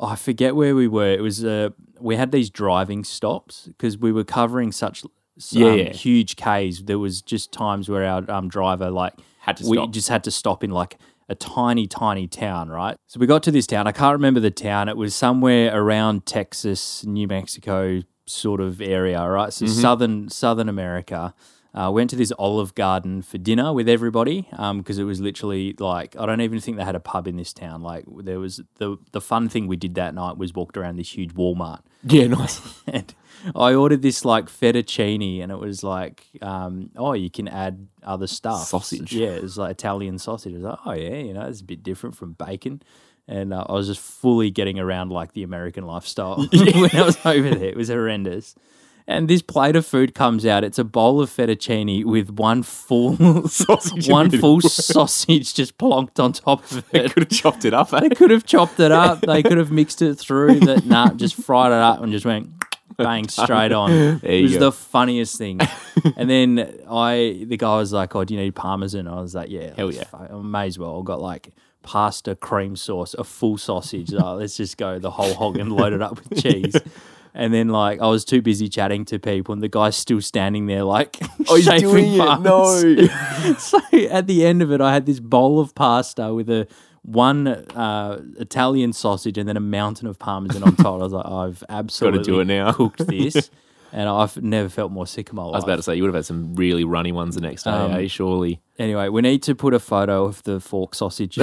[0.00, 1.12] oh, I forget where we were.
[1.12, 1.70] It was uh,
[2.00, 5.04] we had these driving stops because we were covering such
[5.38, 5.92] some Yeah, yeah.
[5.92, 6.82] huge Ks.
[6.82, 9.90] There was just times where our um, driver like Had to we stop.
[9.90, 12.96] just had to stop in like a tiny, tiny town, right?
[13.08, 13.86] So we got to this town.
[13.86, 14.88] I can't remember the town.
[14.88, 19.52] It was somewhere around Texas, New Mexico, sort of area, right?
[19.52, 19.80] So Mm-hmm.
[19.80, 21.34] southern Southern America.
[21.76, 26.16] Uh, went to this Olive Garden for dinner with everybody because it was literally like
[26.18, 27.82] I don't even think they had a pub in this town.
[27.82, 31.14] Like there was the the fun thing we did that night was walked around this
[31.14, 32.62] huge Walmart Yeah, nice.
[32.86, 33.14] and
[33.54, 38.26] I ordered this like fettuccine, and it was like, um, oh, you can add other
[38.26, 38.66] stuff.
[38.68, 39.12] Sausage.
[39.12, 40.54] Yeah, it was like Italian sausage.
[40.54, 42.82] I was like, oh yeah, you know, it's a bit different from bacon.
[43.28, 47.18] And uh, I was just fully getting around like the American lifestyle when I was
[47.26, 47.68] over there.
[47.68, 48.54] It was horrendous.
[49.08, 50.64] And this plate of food comes out.
[50.64, 53.16] It's a bowl of fettuccine with one full
[53.48, 57.12] Sausage one full sausage just plonked on top of it.
[57.12, 57.92] Could have chopped it up.
[57.92, 58.00] Eh?
[58.00, 59.20] They could have chopped it up.
[59.20, 60.60] They could have mixed it through.
[60.60, 62.50] That nah, just fried it up and just went
[62.96, 64.20] bang straight on.
[64.22, 64.58] It was go.
[64.58, 65.60] the funniest thing.
[66.16, 69.50] and then I, the guy was like, "Oh, do you need parmesan?" I was like,
[69.50, 70.04] "Yeah, Hell yeah.
[70.12, 74.12] I may as well." I got like pasta, cream sauce, a full sausage.
[74.12, 76.76] Oh, let's just go the whole hog and load it up with cheese.
[77.38, 80.64] And then, like, I was too busy chatting to people, and the guy's still standing
[80.66, 81.18] there, like,
[81.48, 82.40] Oh, he's doing it.
[82.40, 82.64] No.
[83.58, 83.78] so
[84.10, 86.66] at the end of it, I had this bowl of pasta with a
[87.02, 90.94] one uh, Italian sausage and then a mountain of parmesan on top.
[90.94, 92.72] I was like, I've absolutely do it now.
[92.72, 93.50] cooked this,
[93.92, 95.52] and I've never felt more sick of my life.
[95.54, 97.64] I was about to say you would have had some really runny ones the next
[97.64, 98.06] day, Um, eh?
[98.08, 98.60] Surely.
[98.78, 101.38] Anyway, we need to put a photo of the fork sausage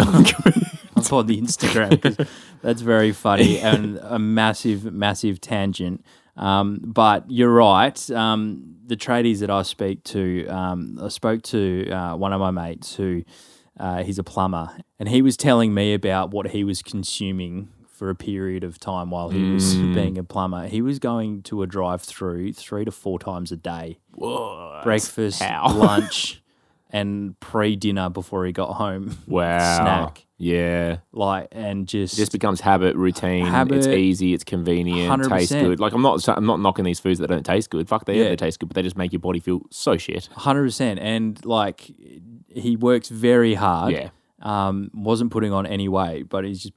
[1.11, 2.27] on, the Instagram
[2.61, 6.03] that's very funny and a massive, massive tangent.
[6.35, 8.11] Um, but you're right.
[8.11, 12.51] Um, the tradies that I speak to, um, I spoke to uh, one of my
[12.51, 13.23] mates who
[13.79, 18.09] uh, he's a plumber, and he was telling me about what he was consuming for
[18.09, 20.67] a period of time while he was being a plumber.
[20.67, 24.81] He was going to a drive-through three to four times a day Whoa.
[24.83, 26.41] breakfast, lunch,
[26.89, 29.17] and pre dinner before he got home.
[29.27, 29.77] Wow.
[29.77, 30.25] Snack.
[30.43, 30.97] Yeah.
[31.11, 33.45] Like and just, It just becomes habit, routine.
[33.45, 34.33] Habit, It's easy.
[34.33, 35.23] It's convenient.
[35.29, 35.61] Tastes 100%.
[35.61, 35.79] good.
[35.79, 36.27] Like I'm not.
[36.27, 37.87] I'm not knocking these foods that don't taste good.
[37.87, 38.17] Fuck they.
[38.17, 38.29] Yeah.
[38.29, 40.27] They taste good, but they just make your body feel so shit.
[40.35, 40.99] hundred percent.
[40.99, 41.89] And like
[42.49, 43.93] he works very hard.
[43.93, 44.09] Yeah.
[44.41, 46.73] Um, wasn't putting on any weight, but he's just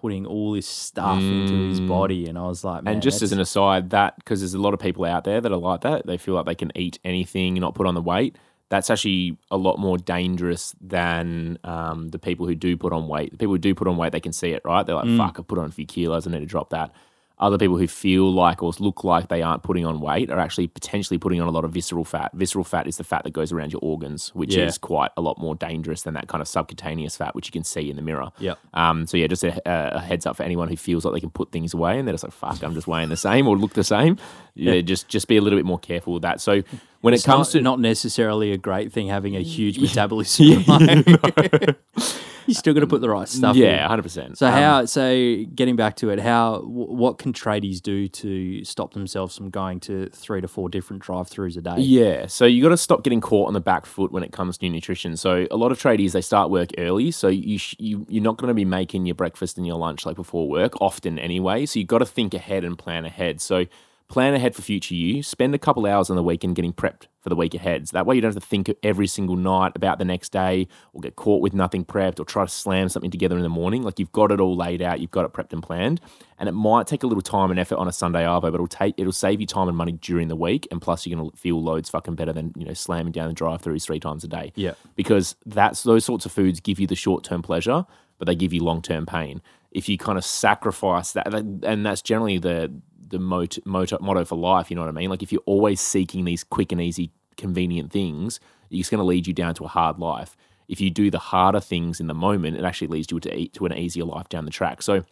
[0.00, 2.26] putting all this stuff into his body.
[2.26, 2.94] And I was like, man, Mm.
[2.96, 5.50] and just as an aside, that because there's a lot of people out there that
[5.52, 6.06] are like that.
[6.06, 8.36] They feel like they can eat anything, and not put on the weight.
[8.74, 13.30] That's actually a lot more dangerous than um, the people who do put on weight.
[13.30, 14.84] The people who do put on weight, they can see it, right?
[14.84, 15.16] They're like, Mm.
[15.16, 16.26] "Fuck, I put on a few kilos.
[16.26, 16.90] I need to drop that."
[17.36, 20.68] Other people who feel like or look like they aren't putting on weight are actually
[20.68, 22.30] potentially putting on a lot of visceral fat.
[22.32, 24.66] Visceral fat is the fat that goes around your organs, which Yeah.
[24.66, 27.64] is quite a lot more dangerous than that kind of subcutaneous fat, which you can
[27.64, 28.30] see in the mirror.
[28.38, 28.56] Yep.
[28.72, 31.30] Um, so yeah, just a, a heads up for anyone who feels like they can
[31.30, 33.72] put things away and they're just like, "Fuck, I'm just weighing the same or look
[33.74, 34.16] the same."
[34.54, 36.40] Yeah, just just be a little bit more careful with that.
[36.40, 36.62] So
[37.04, 40.64] when it's it comes not, to not necessarily a great thing having a huge metabolism.
[40.66, 41.06] Like,
[42.46, 43.56] you still got to put the right stuff.
[43.56, 43.62] in.
[43.62, 44.38] yeah, hundred percent.
[44.38, 44.78] So how?
[44.78, 46.60] Um, so getting back to it, how?
[46.62, 51.58] What can tradies do to stop themselves from going to three to four different drive-throughs
[51.58, 51.76] a day?
[51.76, 54.56] Yeah, so you got to stop getting caught on the back foot when it comes
[54.56, 55.18] to nutrition.
[55.18, 58.38] So a lot of tradies they start work early, so you, sh- you you're not
[58.38, 61.66] going to be making your breakfast and your lunch like before work often anyway.
[61.66, 63.42] So you got to think ahead and plan ahead.
[63.42, 63.66] So
[64.08, 65.22] plan ahead for future you.
[65.22, 67.88] Spend a couple hours on the weekend getting prepped for the week ahead.
[67.88, 70.68] So that way you don't have to think every single night about the next day
[70.92, 73.82] or get caught with nothing prepped or try to slam something together in the morning.
[73.82, 76.02] Like you've got it all laid out, you've got it prepped and planned.
[76.38, 78.66] And it might take a little time and effort on a Sunday arvo, but it'll
[78.66, 80.68] take it'll save you time and money during the week.
[80.70, 83.62] And plus you're gonna feel loads fucking better than, you know, slamming down the drive
[83.62, 84.52] throughs three times a day.
[84.54, 84.74] Yeah.
[84.94, 87.86] Because that's those sorts of foods give you the short term pleasure,
[88.18, 89.40] but they give you long term pain.
[89.70, 92.70] If you kind of sacrifice that, and that's generally the
[93.06, 94.70] the motto, motto, motto for life.
[94.70, 95.10] You know what I mean?
[95.10, 98.40] Like if you're always seeking these quick and easy, convenient things,
[98.70, 100.36] it's going to lead you down to a hard life.
[100.68, 103.66] If you do the harder things in the moment, it actually leads you to to
[103.66, 104.82] an easier life down the track.
[104.82, 105.04] So,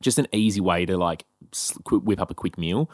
[0.00, 1.24] just an easy way to like
[1.90, 2.90] whip up a quick meal.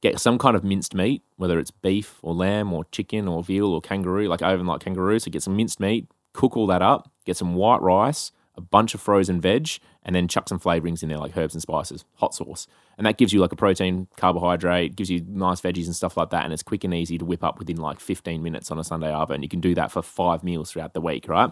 [0.00, 3.66] Get some kind of minced meat, whether it's beef or lamb or chicken or veal
[3.66, 4.26] or kangaroo.
[4.26, 7.36] Like I even like kangaroo, so get some minced meat, cook all that up, get
[7.36, 11.18] some white rice, a bunch of frozen veg, and then chuck some flavorings in there
[11.18, 12.66] like herbs and spices, hot sauce.
[12.98, 16.30] And that gives you like a protein, carbohydrate, gives you nice veggies and stuff like
[16.30, 16.44] that.
[16.44, 19.10] And it's quick and easy to whip up within like 15 minutes on a Sunday
[19.10, 19.30] arvo.
[19.30, 21.50] And you can do that for five meals throughout the week, right?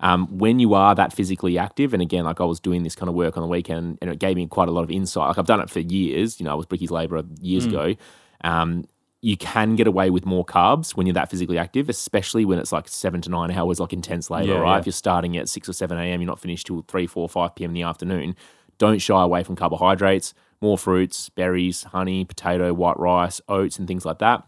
[0.00, 3.08] Um, when you are that physically active, and again, like I was doing this kind
[3.08, 5.28] of work on the weekend, and it gave me quite a lot of insight.
[5.28, 6.38] Like I've done it for years.
[6.38, 7.70] You know, I was Bricky's labourer years mm.
[7.70, 7.94] ago.
[8.44, 8.84] Um,
[9.22, 12.70] you can get away with more carbs when you're that physically active, especially when it's
[12.70, 14.74] like seven to nine hours, like intense labor, yeah, right?
[14.74, 14.78] Yeah.
[14.80, 17.54] If you're starting at six or seven a.m., you're not finished till three, four, five
[17.54, 17.70] p.m.
[17.70, 18.36] in the afternoon.
[18.78, 24.04] Don't shy away from carbohydrates, more fruits, berries, honey, potato, white rice, oats, and things
[24.04, 24.46] like that.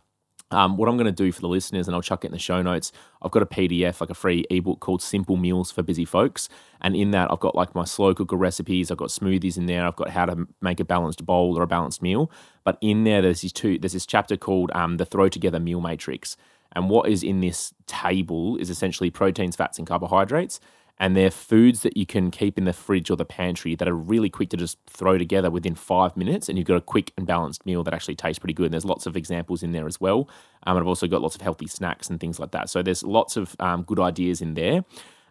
[0.51, 2.39] Um, what I'm going to do for the listeners, and I'll chuck it in the
[2.39, 6.05] show notes, I've got a PDF, like a free ebook called Simple Meals for Busy
[6.05, 6.49] Folks.
[6.81, 9.87] And in that, I've got like my slow cooker recipes, I've got smoothies in there,
[9.87, 12.31] I've got how to make a balanced bowl or a balanced meal.
[12.65, 15.81] But in there, there's these two, there's this chapter called um, the Throw Together Meal
[15.81, 16.37] Matrix.
[16.73, 20.61] And what is in this table is essentially proteins, fats, and carbohydrates
[21.01, 23.95] and they're foods that you can keep in the fridge or the pantry that are
[23.95, 27.27] really quick to just throw together within five minutes, and you've got a quick and
[27.27, 28.67] balanced meal that actually tastes pretty good.
[28.67, 30.29] And there's lots of examples in there as well.
[30.65, 32.69] Um, and I've also got lots of healthy snacks and things like that.
[32.69, 34.85] So there's lots of um, good ideas in there.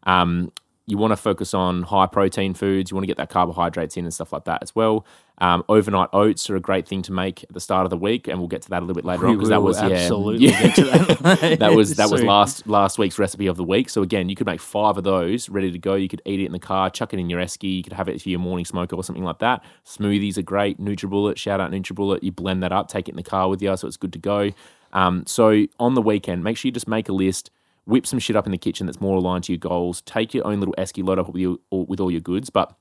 [0.04, 0.52] Um,
[0.86, 2.90] you want to focus on high protein foods.
[2.90, 5.06] You want to get that carbohydrates in and stuff like that as well.
[5.40, 8.28] Um, overnight oats are a great thing to make at the start of the week,
[8.28, 10.48] and we'll get to that a little bit later we on because that was absolutely
[10.48, 11.58] yeah, that.
[11.60, 11.74] that.
[11.74, 13.90] was that was last last week's recipe of the week.
[13.90, 15.94] So again, you could make five of those ready to go.
[15.94, 17.78] You could eat it in the car, chuck it in your esky.
[17.78, 19.64] You could have it for your morning smoko or something like that.
[19.86, 20.82] Smoothies are great.
[20.82, 22.24] NutriBullet, shout out NutriBullet.
[22.24, 24.20] You blend that up, take it in the car with you, so it's good to
[24.20, 24.52] go.
[24.92, 27.52] Um, so on the weekend, make sure you just make a list
[27.86, 30.02] whip some shit up in the kitchen that's more aligned to your goals.
[30.02, 32.76] Take your own little esky load up with, you, with all your goods, but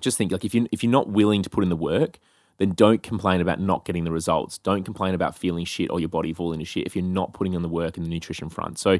[0.00, 2.18] just think like if you if you're not willing to put in the work,
[2.58, 4.58] then don't complain about not getting the results.
[4.58, 7.54] Don't complain about feeling shit or your body falling to shit if you're not putting
[7.54, 8.78] in the work in the nutrition front.
[8.78, 8.98] So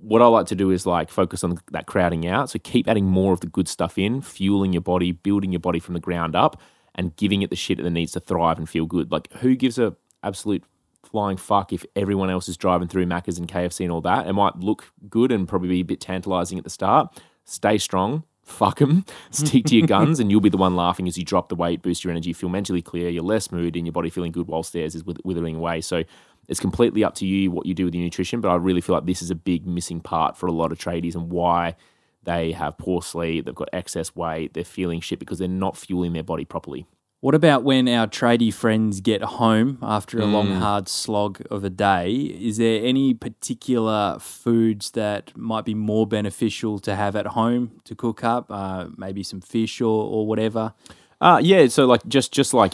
[0.00, 2.50] what I like to do is like focus on that crowding out.
[2.50, 5.78] So keep adding more of the good stuff in, fueling your body, building your body
[5.78, 6.60] from the ground up,
[6.94, 9.12] and giving it the shit that it needs to thrive and feel good.
[9.12, 10.64] Like who gives a absolute
[11.04, 14.26] flying fuck if everyone else is driving through Macca's and KFC and all that.
[14.26, 17.20] It might look good and probably be a bit tantalizing at the start.
[17.44, 18.24] Stay strong.
[18.50, 19.04] Fuck them.
[19.30, 21.82] Stick to your guns, and you'll be the one laughing as you drop the weight,
[21.82, 24.72] boost your energy, feel mentally clear, you're less mood, and your body feeling good whilst
[24.72, 25.80] theirs is withering away.
[25.80, 26.02] So
[26.48, 28.40] it's completely up to you what you do with your nutrition.
[28.40, 30.78] But I really feel like this is a big missing part for a lot of
[30.78, 31.76] tradies and why
[32.24, 36.12] they have poor sleep, they've got excess weight, they're feeling shit because they're not fueling
[36.12, 36.86] their body properly.
[37.20, 40.32] What about when our tradie friends get home after a mm.
[40.32, 42.14] long, hard slog of a day?
[42.14, 47.94] Is there any particular foods that might be more beneficial to have at home to
[47.94, 48.50] cook up?
[48.50, 50.72] Uh, maybe some fish or, or whatever?
[51.20, 52.72] Uh, yeah, so like just just like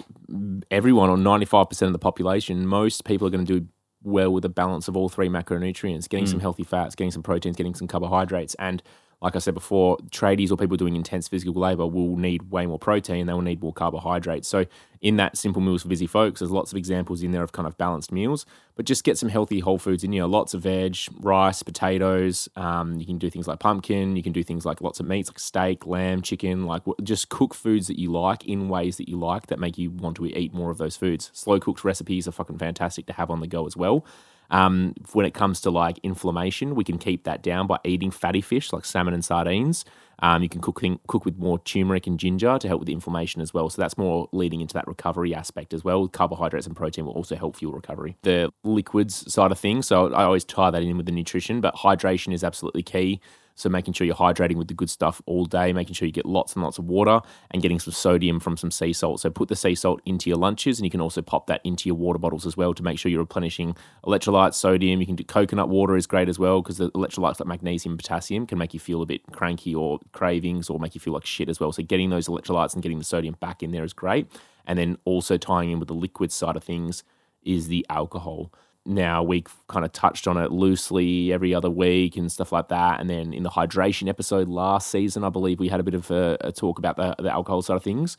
[0.71, 3.67] everyone or ninety five percent of the population, most people are going to do
[4.05, 6.31] well with a balance of all three macronutrients, getting mm.
[6.31, 8.81] some healthy fats, getting some proteins, getting some carbohydrates, and
[9.23, 12.79] like I said before, tradies or people doing intense physical labor will need way more
[12.79, 13.27] protein.
[13.27, 14.47] They will need more carbohydrates.
[14.47, 14.67] So,
[15.01, 17.67] in that simple meals for busy folks, there's lots of examples in there of kind
[17.67, 18.45] of balanced meals.
[18.75, 20.21] But just get some healthy whole foods in you.
[20.21, 22.49] know, Lots of veg, rice, potatoes.
[22.57, 24.17] Um, you can do things like pumpkin.
[24.17, 26.67] You can do things like lots of meats, like steak, lamb, chicken.
[26.67, 29.91] Like just cook foods that you like in ways that you like that make you
[29.91, 31.31] want to eat more of those foods.
[31.33, 34.05] Slow cooked recipes are fucking fantastic to have on the go as well.
[34.51, 38.41] Um, when it comes to like inflammation, we can keep that down by eating fatty
[38.41, 39.85] fish like salmon and sardines.
[40.21, 43.41] Um, you can cook cook with more turmeric and ginger to help with the inflammation
[43.41, 43.69] as well.
[43.71, 46.09] So that's more leading into that recovery aspect as well.
[46.09, 48.17] Carbohydrates and protein will also help fuel recovery.
[48.23, 51.75] The liquids side of things, so I always tie that in with the nutrition, but
[51.77, 53.21] hydration is absolutely key.
[53.57, 56.27] So making sure you're hydrating with the good stuff all day, making sure you get
[56.27, 59.21] lots and lots of water and getting some sodium from some sea salt.
[59.21, 61.89] So put the sea salt into your lunches and you can also pop that into
[61.89, 63.75] your water bottles as well to make sure you're replenishing
[64.05, 65.01] electrolytes, sodium.
[65.01, 68.47] You can do coconut water is great as well because the electrolytes like magnesium potassium
[68.47, 71.49] can make you feel a bit cranky or cravings or make you feel like shit
[71.49, 71.73] as well.
[71.73, 74.27] So getting those electrolytes and getting the sodium back in there is great.
[74.67, 77.05] And then also tying in with the liquid side of things
[77.43, 78.53] is the alcohol.
[78.85, 83.01] Now we kind of touched on it loosely every other week and stuff like that.
[83.01, 86.11] And then in the hydration episode last season, I believe we had a bit of
[86.11, 88.17] a, a talk about the, the alcohol side of things.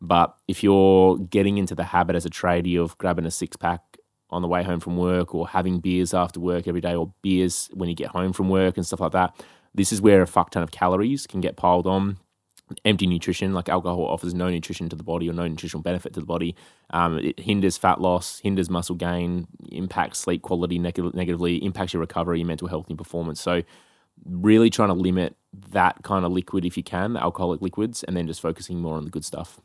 [0.00, 3.98] But if you're getting into the habit as a tradie of grabbing a six pack
[4.30, 7.70] on the way home from work or having beers after work every day or beers
[7.74, 9.34] when you get home from work and stuff like that,
[9.76, 12.16] this is where a fuck ton of calories can get piled on.
[12.84, 16.20] Empty nutrition, like alcohol, offers no nutrition to the body or no nutritional benefit to
[16.20, 16.56] the body.
[16.90, 22.00] Um, it hinders fat loss, hinders muscle gain, impacts sleep quality neg- negatively, impacts your
[22.00, 23.40] recovery, your mental health, and your performance.
[23.40, 23.62] So,
[24.24, 25.36] really trying to limit
[25.70, 28.96] that kind of liquid if you can, the alcoholic liquids, and then just focusing more
[28.96, 29.60] on the good stuff.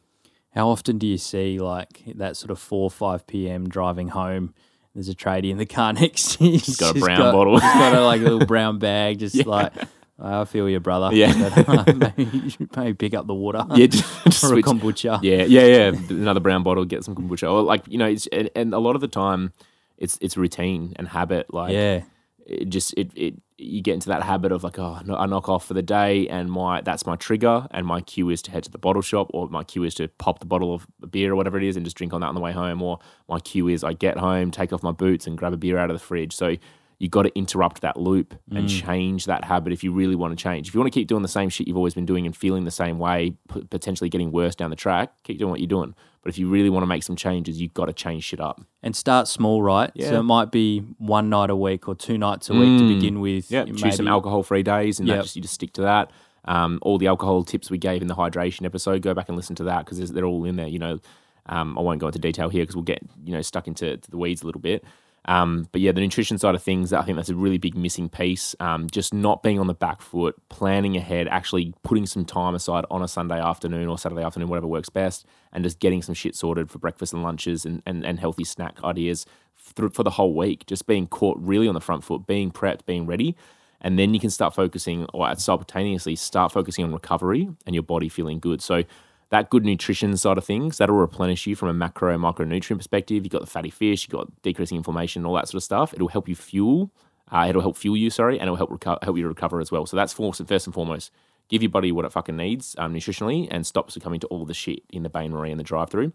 [0.53, 3.67] How often do you see like that sort of four or five p.m.
[3.67, 4.53] driving home?
[4.93, 6.51] There's a tradie in the car next to you.
[6.59, 7.53] He's got a brown bottle.
[7.59, 9.43] He's got a like little brown bag, just Yeah.
[9.47, 9.73] like
[10.21, 11.15] I feel you, brother.
[11.15, 11.49] Yeah.
[11.65, 13.65] But, uh, maybe, you should maybe pick up the water.
[13.75, 15.19] Yeah, just, or a kombucha.
[15.23, 15.85] Yeah, yeah, yeah.
[16.09, 17.51] Another brown bottle, get some kombucha.
[17.51, 19.53] Or like you know, it's and, and a lot of the time,
[19.97, 21.53] it's it's routine and habit.
[21.53, 22.03] Like yeah.
[22.45, 25.47] it just it it you get into that habit of like oh no, I knock
[25.47, 28.63] off for the day and my that's my trigger and my cue is to head
[28.63, 31.35] to the bottle shop or my cue is to pop the bottle of beer or
[31.35, 33.67] whatever it is and just drink on that on the way home or my cue
[33.67, 36.03] is I get home take off my boots and grab a beer out of the
[36.03, 36.55] fridge so
[37.01, 40.41] you got to interrupt that loop and change that habit if you really want to
[40.41, 42.35] change if you want to keep doing the same shit you've always been doing and
[42.37, 45.67] feeling the same way p- potentially getting worse down the track keep doing what you're
[45.67, 48.39] doing but if you really want to make some changes you've got to change shit
[48.39, 49.89] up And start small, right?
[49.95, 50.09] Yeah.
[50.09, 52.87] So it might be one night a week or two nights a week to Mm.
[52.95, 53.49] begin with.
[53.49, 55.21] Yeah, choose some alcohol free days and Yep.
[55.23, 56.11] just, you just stick to that.
[56.45, 59.55] Um, all the alcohol tips we gave in the hydration episode, go back and listen
[59.57, 60.67] to that because they're all in there.
[60.67, 60.99] You know,
[61.47, 64.17] um, I won't go into detail here because we'll get you know stuck into the
[64.17, 64.83] weeds a little bit.
[65.25, 68.09] Um, but yeah, the nutrition side of things, I think that's a really big missing
[68.09, 68.55] piece.
[68.59, 72.85] Um, just not being on the back foot, planning ahead, actually putting some time aside
[72.89, 76.35] on a Sunday afternoon or Saturday afternoon, whatever works best, and just getting some shit
[76.35, 79.25] sorted for breakfast and lunches and, and, and healthy snack ideas
[79.57, 80.65] through, for the whole week.
[80.65, 83.35] Just being caught really on the front foot, being prepped, being ready.
[83.79, 88.09] And then you can start focusing, or simultaneously start focusing on recovery and your body
[88.09, 88.61] feeling good.
[88.61, 88.83] So
[89.31, 93.23] that good nutrition side of things that'll replenish you from a macro and micronutrient perspective.
[93.23, 95.93] You've got the fatty fish, you've got decreasing inflammation, all that sort of stuff.
[95.93, 96.91] It'll help you fuel.
[97.31, 99.85] Uh, it'll help fuel you, sorry, and it'll help reco- help you recover as well.
[99.85, 101.11] So that's first and first and foremost.
[101.47, 104.53] Give your body what it fucking needs um, nutritionally, and stop succumbing to all the
[104.53, 106.11] shit in the Bain Marie and the drive-through.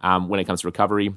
[0.00, 1.14] Um, when it comes to recovery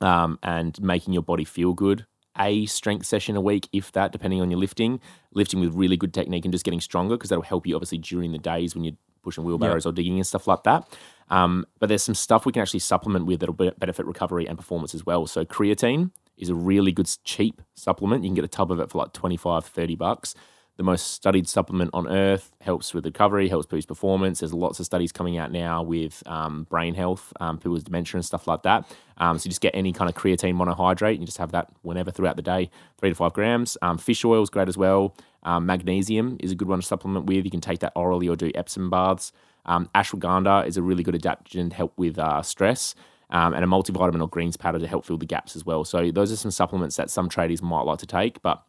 [0.00, 2.06] um, and making your body feel good,
[2.38, 5.00] a strength session a week, if that, depending on your lifting.
[5.34, 8.32] Lifting with really good technique and just getting stronger because that'll help you obviously during
[8.32, 10.88] the days when you're pushing wheelbarrows or digging and stuff like that.
[11.30, 14.94] Um, but there's some stuff we can actually supplement with that'll benefit recovery and performance
[14.94, 15.26] as well.
[15.26, 18.24] So creatine is a really good cheap supplement.
[18.24, 20.34] You can get a tub of it for like 25, 30 bucks.
[20.78, 24.38] The most studied supplement on earth helps with recovery, helps boost performance.
[24.38, 28.16] There's lots of studies coming out now with um, brain health, um, people with dementia
[28.16, 28.88] and stuff like that.
[29.16, 31.14] Um, so you just get any kind of creatine monohydrate.
[31.14, 33.76] And you just have that whenever throughout the day, three to five grams.
[33.82, 35.16] Um, fish oil is great as well.
[35.42, 37.44] Um, magnesium is a good one to supplement with.
[37.44, 39.32] You can take that orally or do Epsom baths.
[39.66, 42.94] Um, ashwagandha is a really good adaptogen to help with uh, stress.
[43.30, 45.84] Um, and a multivitamin or greens powder to help fill the gaps as well.
[45.84, 48.64] So those are some supplements that some tradies might like to take, but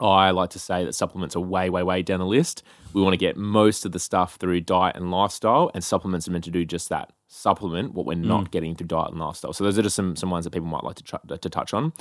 [0.00, 2.62] I like to say that supplements are way, way, way down the list.
[2.92, 6.30] We want to get most of the stuff through diet and lifestyle, and supplements are
[6.30, 9.52] meant to do just that supplement what we're not getting through diet and lifestyle.
[9.52, 11.92] So, those are just some, some ones that people might like to, to touch on.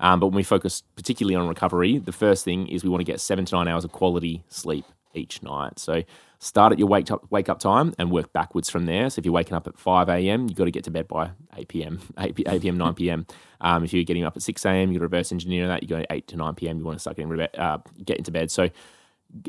[0.00, 3.10] Um, but when we focus particularly on recovery, the first thing is we want to
[3.10, 5.78] get seven to nine hours of quality sleep each night.
[5.78, 6.02] So,
[6.38, 9.08] start at your wake up, wake up time and work backwards from there.
[9.10, 11.30] So, if you're waking up at 5 a.m., you've got to get to bed by
[11.56, 13.26] 8 p.m., 8, 8 p.m., 9 p.m.
[13.60, 15.82] Um, if you're getting up at 6 a.m., you got to reverse engineer that.
[15.82, 18.50] You go 8 to 9 p.m., you want to start getting uh, get into bed.
[18.50, 18.68] So,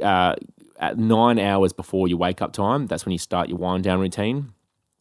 [0.01, 0.35] uh,
[0.79, 3.99] at nine hours before your wake up time, that's when you start your wind down
[3.99, 4.53] routine.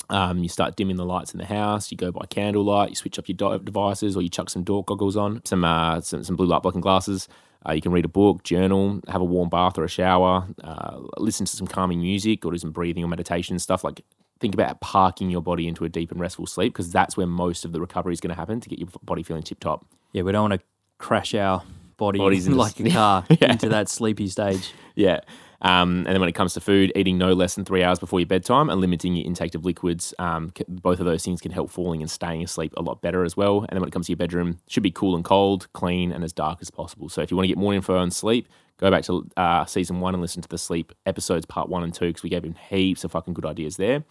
[0.09, 1.91] Um, you start dimming the lights in the house.
[1.91, 2.91] You go by candlelight.
[2.91, 6.01] You switch up your di- devices, or you chuck some door goggles on, some uh,
[6.01, 7.29] some, some blue light blocking glasses.
[7.69, 10.99] Uh, you can read a book, journal, have a warm bath or a shower, uh,
[11.17, 13.83] listen to some calming music, or do some breathing or meditation stuff.
[13.83, 14.03] Like
[14.39, 17.65] think about parking your body into a deep and restful sleep because that's where most
[17.65, 19.85] of the recovery is going to happen to get your body feeling tip top.
[20.13, 20.67] Yeah, we don't want to
[20.99, 21.63] crash our
[21.97, 23.53] body Bodies into like a car Yeah.
[23.53, 24.73] into that sleepy stage.
[24.95, 25.21] Yeah.
[25.63, 28.21] Um, and then when it comes to food, eating no less than three hours before
[28.21, 31.51] your bedtime and limiting your intake of liquids, um, c- both of those things can
[31.51, 33.61] help falling and staying asleep a lot better as well.
[33.61, 36.23] And then when it comes to your bedroom, should be cool and cold, clean, and
[36.23, 37.09] as dark as possible.
[37.09, 40.01] So if you want to get more info on sleep, go back to uh, season
[40.01, 42.55] one and listen to the sleep episodes, part one and two, because we gave him
[42.69, 44.05] heaps of fucking good ideas there.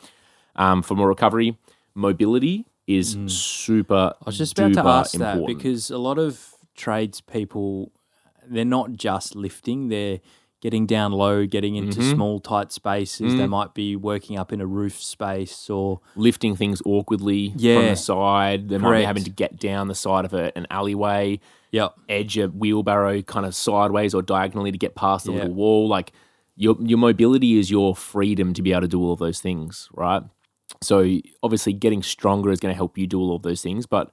[0.55, 1.57] Um, for more recovery,
[1.93, 3.93] mobility is super.
[3.93, 4.13] Mm.
[4.13, 5.57] I was just about to ask that important.
[5.57, 7.91] because a lot of tradespeople,
[8.47, 10.19] they're not just lifting, they're
[10.65, 12.13] getting down low, getting into Mm-hmm.
[12.15, 13.33] small, tight spaces.
[13.33, 13.37] Mm.
[13.37, 17.95] They might be working up in a roof space or lifting things awkwardly from the
[17.95, 18.69] side.
[18.69, 21.39] They might be having to get down the side of a, an alleyway,
[21.71, 25.37] yep, edge a wheelbarrow kind of sideways or diagonally to get past the Yeah.
[25.41, 25.87] little wall.
[25.87, 26.11] Like
[26.55, 29.87] your your mobility is your freedom to be able to do all of those things,
[29.93, 30.23] right?
[30.81, 34.09] So obviously getting stronger is going to help you do all of those things, but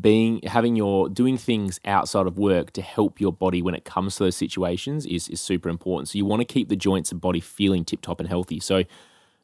[0.00, 4.16] being having your doing things outside of work to help your body when it comes
[4.16, 6.08] to those situations is is super important.
[6.08, 8.58] So you want to keep the joints and body feeling tip top and healthy.
[8.58, 8.82] So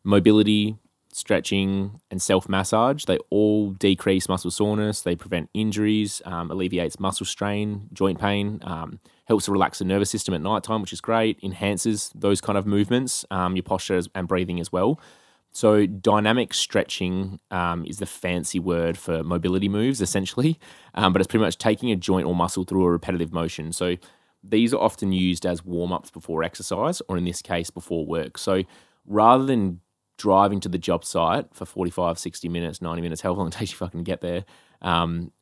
[0.03, 0.77] mobility,
[1.13, 5.03] stretching, and self massage they all decrease muscle soreness.
[5.03, 10.11] They prevent injuries, um, alleviates muscle strain, joint pain, um, helps to relax the nervous
[10.11, 11.39] system at nighttime, which is great.
[11.41, 14.99] Enhances those kind of movements, um, your posture and breathing as well.
[15.55, 20.59] So, dynamic stretching um, is the fancy word for mobility moves, essentially,
[20.95, 23.73] um, but it's pretty much taking a joint or muscle through a repetitive motion.
[23.73, 23.97] So,
[24.43, 28.39] these are often used as warm ups before exercise, or in this case, before work.
[28.39, 28.63] So,
[29.07, 29.81] rather than
[30.17, 33.73] driving to the job site for 45, 60 minutes, 90 minutes, however long it takes
[33.73, 34.45] you fucking get there,
[34.81, 35.33] um,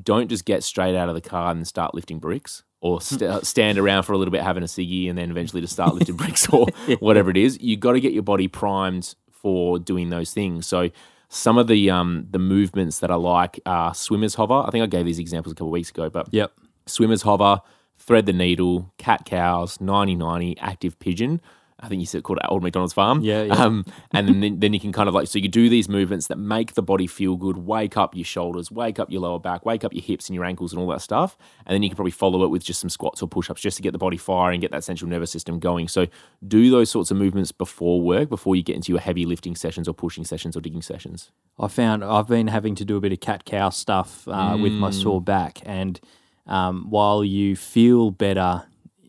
[0.00, 3.76] don't just get straight out of the car and start lifting bricks or st- stand
[3.78, 6.48] around for a little bit having a ciggy and then eventually to start lifting bricks
[6.48, 6.66] or
[7.00, 7.60] whatever it is.
[7.60, 10.66] You've got to get your body primed for doing those things.
[10.66, 10.90] So
[11.28, 14.54] some of the um, the movements that I like are swimmers hover.
[14.54, 16.52] I think I gave these examples a couple of weeks ago, but yep,
[16.86, 17.60] swimmers hover,
[17.98, 21.40] thread the needle, cat cows, 90-90, active pigeon.
[21.80, 23.22] I think you said called it Old McDonald's Farm.
[23.22, 23.54] Yeah, yeah.
[23.54, 26.36] Um, and then, then you can kind of like, so you do these movements that
[26.36, 29.84] make the body feel good, wake up your shoulders, wake up your lower back, wake
[29.84, 31.38] up your hips and your ankles and all that stuff.
[31.66, 33.76] And then you can probably follow it with just some squats or push ups just
[33.76, 35.86] to get the body firing, get that central nervous system going.
[35.86, 36.06] So
[36.46, 39.86] do those sorts of movements before work, before you get into your heavy lifting sessions
[39.86, 41.30] or pushing sessions or digging sessions.
[41.60, 44.72] I found I've been having to do a bit of cat cow stuff uh, with
[44.72, 46.00] my sore back, and
[46.46, 48.64] um, while you feel better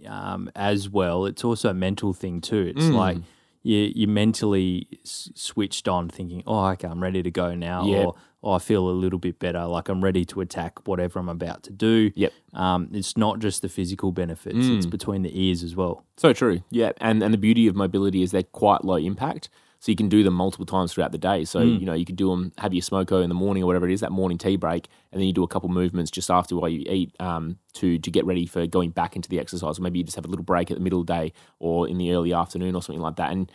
[0.10, 2.74] um, as well, it's also a mental thing too.
[2.76, 3.18] It's like
[3.64, 8.05] you you mentally s- switched on, thinking, "Oh, okay, I'm ready to go now," Yep.
[8.05, 11.30] or "Oh, I feel a little bit better, like I'm ready to attack whatever I'm
[11.30, 12.34] about to do." Yep.
[12.53, 16.05] Um, it's not just the physical benefits; it's between the ears as well.
[16.18, 16.62] So true.
[16.72, 16.91] Yeah.
[17.01, 19.49] And and the beauty of mobility is they're quite low impact.
[19.82, 21.46] So you can do them multiple times throughout the day.
[21.46, 23.88] So, you know, you could do them, have your smoko in the morning or whatever
[23.88, 26.58] it is, that morning tea break, and then you do a couple movements just after
[26.58, 29.80] while you eat um, to to get ready for going back into the exercise.
[29.80, 31.88] Or maybe you just have a little break at the middle of the day or
[31.88, 33.32] in the early afternoon or something like that.
[33.32, 33.50] And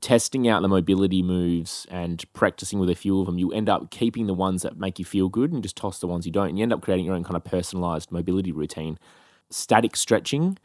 [0.00, 3.90] testing out the mobility moves and practicing with a few of them, you end up
[3.90, 6.50] keeping the ones that make you feel good and just toss the ones you don't.
[6.50, 8.98] And you end up creating your own kind of personalized mobility routine.
[9.50, 10.58] Static stretching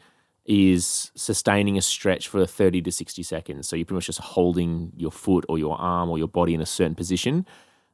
[0.46, 3.68] is sustaining a stretch for 30 to 60 seconds.
[3.68, 6.62] So you're pretty much just holding your foot or your arm or your body in
[6.62, 7.46] a certain position.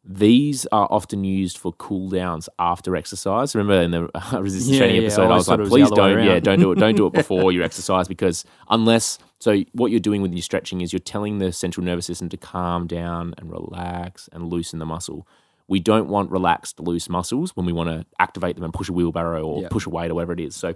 [0.09, 3.53] These are often used for cool downs after exercise.
[3.53, 5.91] Remember in the uh, resistance Yeah, training yeah, episode, I I was like, was please
[5.91, 9.91] don't, yeah, don't do it, don't do it before your exercise because unless so what
[9.91, 13.35] you're doing with your stretching is you're telling the central nervous system to calm down
[13.37, 15.27] and relax and loosen the muscle.
[15.67, 18.93] We don't want relaxed, loose muscles when we want to activate them and push a
[18.93, 20.55] wheelbarrow or push a weight or whatever it is.
[20.55, 20.73] So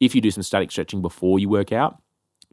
[0.00, 2.02] if you do some static stretching before you work out,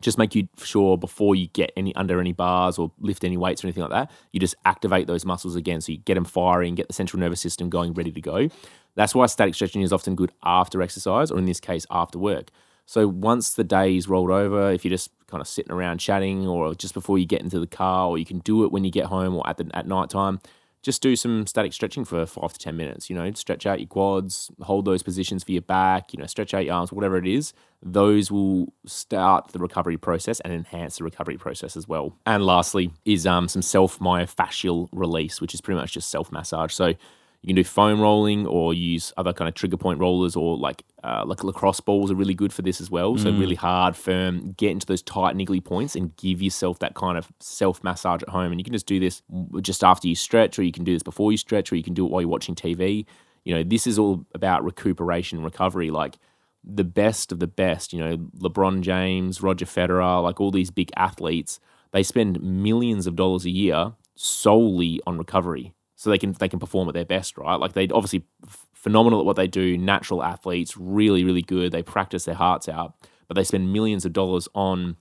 [0.01, 3.63] just make you sure before you get any under any bars or lift any weights
[3.63, 5.81] or anything like that, you just activate those muscles again.
[5.81, 8.49] So you get them firing, get the central nervous system going, ready to go.
[8.95, 12.51] That's why static stretching is often good after exercise, or in this case, after work.
[12.85, 16.73] So once the day's rolled over, if you're just kind of sitting around chatting, or
[16.73, 19.05] just before you get into the car, or you can do it when you get
[19.05, 20.39] home or at the at night time,
[20.87, 23.09] just do some static stretching for five to 10 minutes.
[23.09, 26.53] You know, stretch out your quads, hold those positions for your back, you know, stretch
[26.53, 27.51] out your arms, whatever it is.
[27.83, 32.15] Those will start the recovery process and enhance the recovery process as well.
[32.25, 36.73] And lastly, is um, some self myofascial release, which is pretty much just self massage.
[36.73, 36.93] So
[37.41, 40.83] you can do foam rolling or use other kind of trigger point rollers or like
[41.03, 43.15] uh, like lacrosse balls are really good for this as well.
[43.17, 47.17] So really hard, firm, get into those tight niggly points and give yourself that kind
[47.17, 48.51] of self massage at home.
[48.51, 49.21] And you can just do this
[49.61, 51.93] just after you stretch, or you can do this before you stretch, or you can
[51.93, 53.05] do it while you're watching TV.
[53.45, 55.91] You know, this is all about recuperation recovery.
[55.91, 56.17] Like
[56.63, 60.91] the best of the best, you know, LeBron James, Roger Federer, like all these big
[60.97, 61.59] athletes,
[61.91, 66.59] they spend millions of dollars a year solely on recovery so they can they can
[66.59, 67.55] perform at their best, right?
[67.59, 71.73] Like they obviously f- phenomenal at what they do, natural athletes, really really good.
[71.73, 72.95] They practice their hearts out,
[73.27, 74.95] but they spend millions of dollars on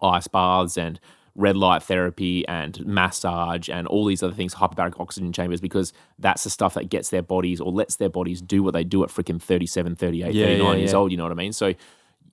[0.00, 0.98] ice baths and
[1.34, 6.44] red light therapy and massage and all these other things, hyperbaric oxygen chambers, because that's
[6.44, 9.10] the stuff that gets their bodies or lets their bodies do what they do at
[9.10, 11.10] freaking 37, 38, Yeah, 39 yeah, years old.
[11.10, 11.52] You know what I mean?
[11.52, 11.74] So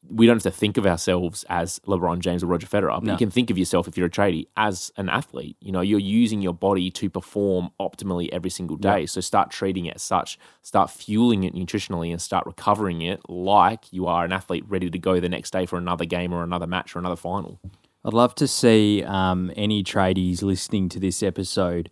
[0.09, 3.11] we don't have to think of ourselves as LeBron James or Roger Federer, but No.
[3.13, 5.55] you can think of yourself if you're a tradie as an athlete.
[5.61, 9.05] You know, you're using your body to perform optimally every single day.
[9.05, 13.91] So start treating it as such, start fueling it nutritionally, and start recovering it like
[13.91, 16.67] you are an athlete ready to go the next day for another game or another
[16.67, 17.59] match or another final.
[18.05, 21.89] I'd love to see um, any tradies listening to this episode.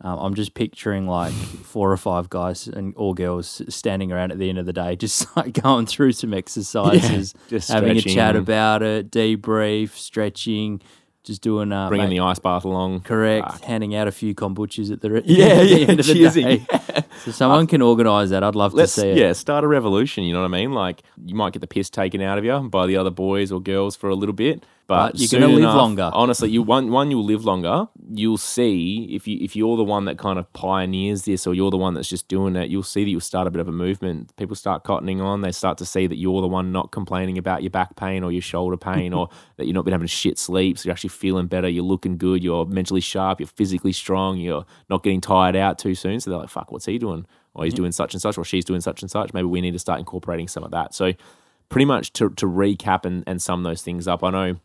[0.00, 4.38] Um, I'm just picturing like four or five guys and all girls standing around at
[4.38, 8.36] the end of the day, just like going through some exercises, just having a chat
[8.36, 10.82] about it, debrief, stretching,
[11.22, 13.00] just doing uh, Bringing mate, the ice bath along.
[13.00, 13.62] correct, Fuck.
[13.62, 16.14] handing out a few kombuchas at the, re- Yeah, at the yeah, end of the
[16.42, 16.66] day.
[17.24, 18.42] so someone can organise that.
[18.44, 19.16] I'd love to see it.
[19.16, 20.24] yeah, start a revolution.
[20.24, 20.72] You know what I mean?
[20.72, 23.60] Like you might get the piss taken out of you by the other boys or
[23.62, 26.10] girls for a little bit, but, But you're gonna live enough- longer.
[26.12, 27.88] Honestly, you one one you'll live longer.
[28.12, 31.70] You'll see if you if you're the one that kind of pioneers this, or you're
[31.70, 32.68] the one that's just doing it.
[32.68, 34.36] You'll see that you'll start a bit of a movement.
[34.36, 35.40] People start cottoning on.
[35.40, 38.30] They start to see that you're the one not complaining about your back pain or
[38.30, 40.78] your shoulder pain, or that you're not been having shit sleep.
[40.78, 41.68] So you're actually feeling better.
[41.68, 42.44] You're looking good.
[42.44, 43.40] You're mentally sharp.
[43.40, 44.36] You're physically strong.
[44.36, 46.20] You're not getting tired out too soon.
[46.20, 48.64] So they're like, "Fuck, what's he doing?" Or he's doing such and such, or she's
[48.64, 49.32] doing such and such.
[49.32, 50.92] Maybe we need to start incorporating some of that.
[50.92, 51.12] So,
[51.68, 54.56] pretty much to, to recap and, and sum those things up, I know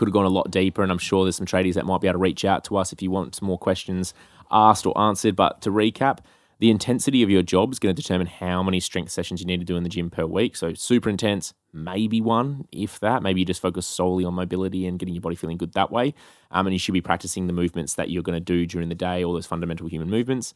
[0.00, 2.08] could have gone a lot deeper, and I'm sure there's some tradies that might be
[2.08, 4.14] able to reach out to us if you want some more questions
[4.50, 5.36] asked or answered.
[5.36, 6.20] But to recap,
[6.58, 9.60] the intensity of your job is going to determine how many strength sessions you need
[9.60, 10.56] to do in the gym per week.
[10.56, 13.22] So super intense, maybe one, if that.
[13.22, 16.14] Maybe you just focus solely on mobility and getting your body feeling good that way.
[16.50, 18.94] Um, and you should be practicing the movements that you're going to do during the
[18.94, 20.54] day, all those fundamental human movements.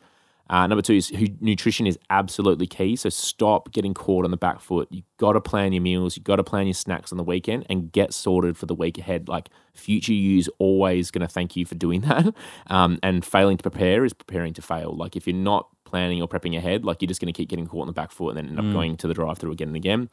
[0.51, 2.97] Uh, number two is hu- nutrition is absolutely key.
[2.97, 4.89] So stop getting caught on the back foot.
[4.91, 6.17] You got to plan your meals.
[6.17, 8.99] You got to plan your snacks on the weekend and get sorted for the week
[8.99, 9.29] ahead.
[9.29, 12.35] Like future you's always going to thank you for doing that.
[12.67, 14.95] Um, and failing to prepare is preparing to fail.
[14.95, 17.67] Like if you're not planning or prepping ahead, like you're just going to keep getting
[17.67, 19.77] caught on the back foot and then end up going to the drive-through again and
[19.77, 20.11] again.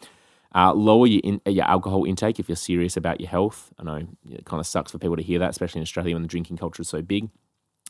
[0.53, 3.71] Uh, lower your in, your alcohol intake if you're serious about your health.
[3.79, 6.21] I know it kind of sucks for people to hear that, especially in Australia when
[6.21, 7.29] the drinking culture is so big.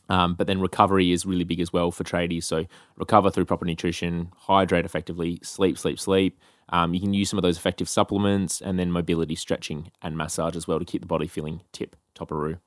[0.08, 2.44] Um, but then recovery is really big as well for tradies.
[2.44, 6.38] So recover through proper nutrition, hydrate effectively, sleep, sleep, sleep.
[6.68, 10.56] Um, you can use some of those effective supplements and then mobility, stretching, and massage
[10.56, 12.58] as well to keep the body feeling tip topperoo.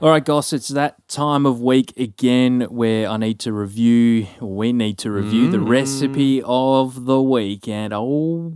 [0.00, 4.72] All right, Goss, it's that time of week again where I need to review, we
[4.72, 7.66] need to review the recipe of the week.
[7.66, 8.52] And oh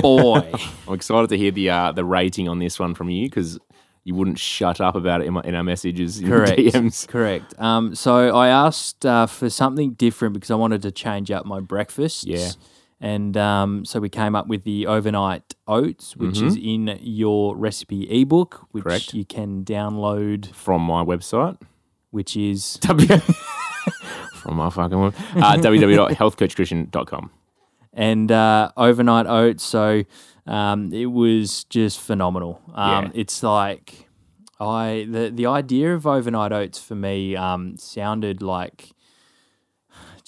[0.00, 0.50] boy,
[0.88, 3.60] I'm excited to hear the uh, the rating on this one from you because
[4.02, 6.58] you wouldn't shut up about it in, my, in our messages in correct.
[6.58, 7.06] DMs.
[7.06, 7.54] Correct.
[7.60, 11.60] Um, so I asked uh, for something different because I wanted to change up my
[11.60, 12.26] breakfast.
[12.26, 12.50] Yeah.
[13.04, 18.04] And um, so we came up with the overnight oats, which is in your recipe
[18.08, 18.88] ebook, which Mm-hmm.
[18.90, 19.12] Correct.
[19.14, 21.58] you can download, From my website,
[22.12, 23.06] which is W-
[24.34, 27.30] from my fucking web, uh, www.healthcoachchristian.com.
[27.92, 29.64] and uh, overnight oats.
[29.64, 30.04] So
[30.46, 32.60] um, it was just phenomenal.
[32.74, 33.10] Um, Yeah.
[33.14, 34.08] It's like
[34.60, 38.92] I the the idea of overnight oats for me um, sounded like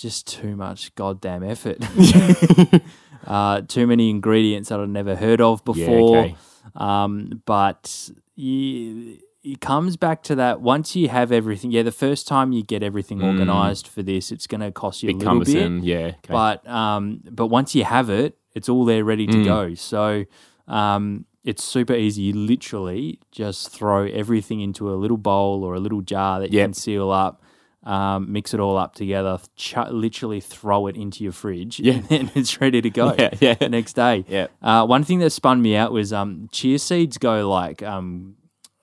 [0.04, 1.78] just too much goddamn effort.
[3.26, 6.18] uh, too many ingredients that I'd never heard of before.
[6.18, 6.36] okay.
[6.74, 11.70] Um, but you, it comes back to that once you have everything.
[11.70, 15.10] Yeah, the first time you get everything organized for this, it's going to cost you
[15.14, 15.14] Mm.
[15.14, 16.06] A little bit yeah.
[16.06, 16.16] Okay.
[16.28, 19.32] but um, but once you have it, it's all there ready Mm.
[19.32, 19.74] to go.
[19.74, 20.24] So
[20.68, 22.22] um, it's super easy.
[22.22, 26.58] You literally just throw everything into a little bowl or a little jar that you
[26.58, 26.66] Yep.
[26.66, 27.42] can seal up.
[27.84, 29.38] Um, mix it all up together.
[29.56, 31.92] Ch- literally throw it into your fridge, Yeah.
[32.08, 33.14] and then it's ready to go.
[33.18, 33.54] Yeah, yeah.
[33.54, 34.24] The next day.
[34.26, 34.46] Yeah.
[34.62, 38.36] Uh, one thing that spun me out was um, chia seeds go like um,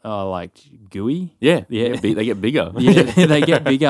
[0.05, 0.51] uh, like
[0.91, 1.35] gooey.
[1.39, 1.95] yeah, Yeah.
[1.95, 2.71] they get bigger.
[2.77, 3.87] Yeah, they get bigger.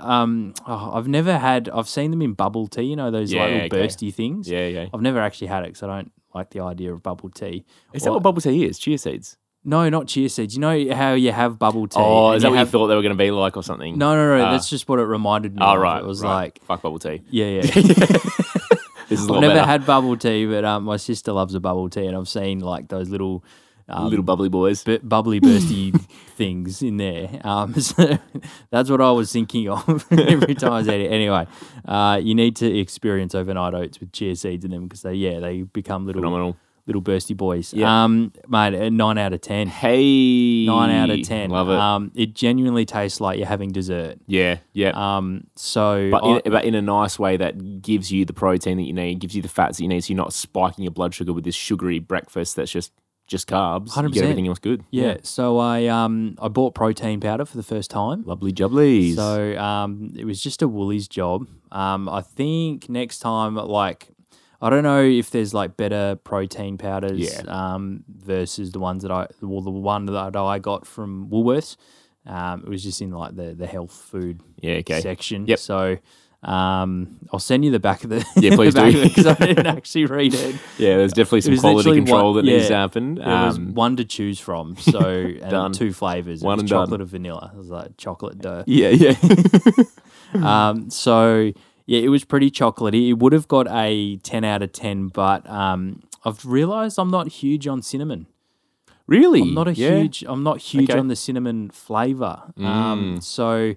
[0.00, 1.68] Um, oh, I've never had.
[1.68, 2.82] I've seen them in bubble tea.
[2.82, 3.86] You know those Yeah, like little okay.
[3.88, 4.48] bursty things.
[4.48, 4.86] yeah, yeah.
[4.94, 7.64] I've never actually had it because I don't like the idea of bubble tea.
[7.92, 8.78] Is that what bubble tea is?
[8.78, 9.36] Chia seeds.
[9.64, 10.54] No, not chia seeds.
[10.54, 12.00] You know how you have bubble tea.
[12.00, 13.96] Oh, is that what have, you thought they were going to be like or something?
[13.96, 14.44] No, no, no.
[14.44, 14.50] Ah.
[14.50, 15.58] that's just what it reminded me.
[15.62, 15.80] Oh, of.
[15.80, 16.02] right.
[16.02, 16.34] It was right.
[16.34, 17.22] like, fuck bubble tea.
[17.30, 18.18] yeah, yeah.
[19.12, 19.66] This is I've never better.
[19.66, 22.88] had bubble tea, but um, my sister loves a bubble tea, and I've seen like
[22.88, 23.44] those little.
[23.88, 24.84] Um, little bubbly boys.
[24.84, 26.00] bu- bubbly bursty
[26.36, 27.40] things in there.
[27.44, 28.18] Um, so
[28.70, 31.08] that's what I was thinking of every time I said it.
[31.10, 31.46] Anyway,
[31.84, 35.40] uh, you need to experience overnight oats with chia seeds in them because they, yeah,
[35.40, 36.56] they become little Phenomenal.
[36.86, 37.72] Little bursty boys.
[37.72, 38.04] Yeah.
[38.04, 39.68] Um, mate, a nine out of ten.
[39.68, 41.50] Hey, Nine out of ten.
[41.50, 41.76] Love it.
[41.76, 44.18] Um, it genuinely tastes like you're having dessert.
[44.26, 44.92] yeah, yeah.
[44.94, 48.76] Um, so but I- in, but in a nice way that gives you the protein
[48.78, 50.90] that you need, gives you the fats that you need, so you're not spiking your
[50.92, 52.92] blood sugar with this sugary breakfast that's just
[53.28, 53.90] just carbs.
[53.90, 54.12] 100%.
[54.12, 54.84] get everything else good.
[54.90, 55.16] Yeah.
[55.22, 58.24] So I um I bought protein powder for the first time.
[58.26, 59.14] Lovely jubblies.
[59.14, 61.46] So um, it was just a Woolies job.
[61.70, 64.08] Um, I think next time, like,
[64.62, 67.42] I don't know if there's like better protein powders Yeah.
[67.48, 71.76] um, versus the ones that I, well, the one that I got from Woolworths.
[72.24, 75.00] Um, it was just in like the the health food yeah, okay.
[75.00, 75.46] section.
[75.48, 75.58] Yep.
[75.58, 75.98] So
[76.44, 79.02] um, I'll send you the back of the Yeah, please do.
[79.02, 80.54] because I didn't actually read it.
[80.78, 83.14] Yeah, there's definitely some quality control one- that needs to yeah, happen.
[83.16, 84.76] There was Um, one to choose from.
[84.80, 85.72] So and Done.
[85.72, 86.42] two flavors.
[86.42, 86.84] One and done.
[86.86, 87.50] chocolate or vanilla.
[87.54, 88.62] It was like chocolate dough.
[88.66, 89.14] yeah, yeah.
[90.34, 91.52] Um, so
[91.86, 93.08] yeah, it was pretty chocolatey.
[93.10, 97.28] It would have got a ten out of ten, but um, I've realised I'm not
[97.28, 98.26] huge on cinnamon.
[99.06, 99.42] really?
[99.42, 99.96] I'm not a yeah.
[99.98, 100.24] huge.
[100.26, 100.98] I'm not huge Okay.
[100.98, 102.42] on the cinnamon flavour.
[102.56, 103.22] Um, Mm.
[103.22, 103.74] so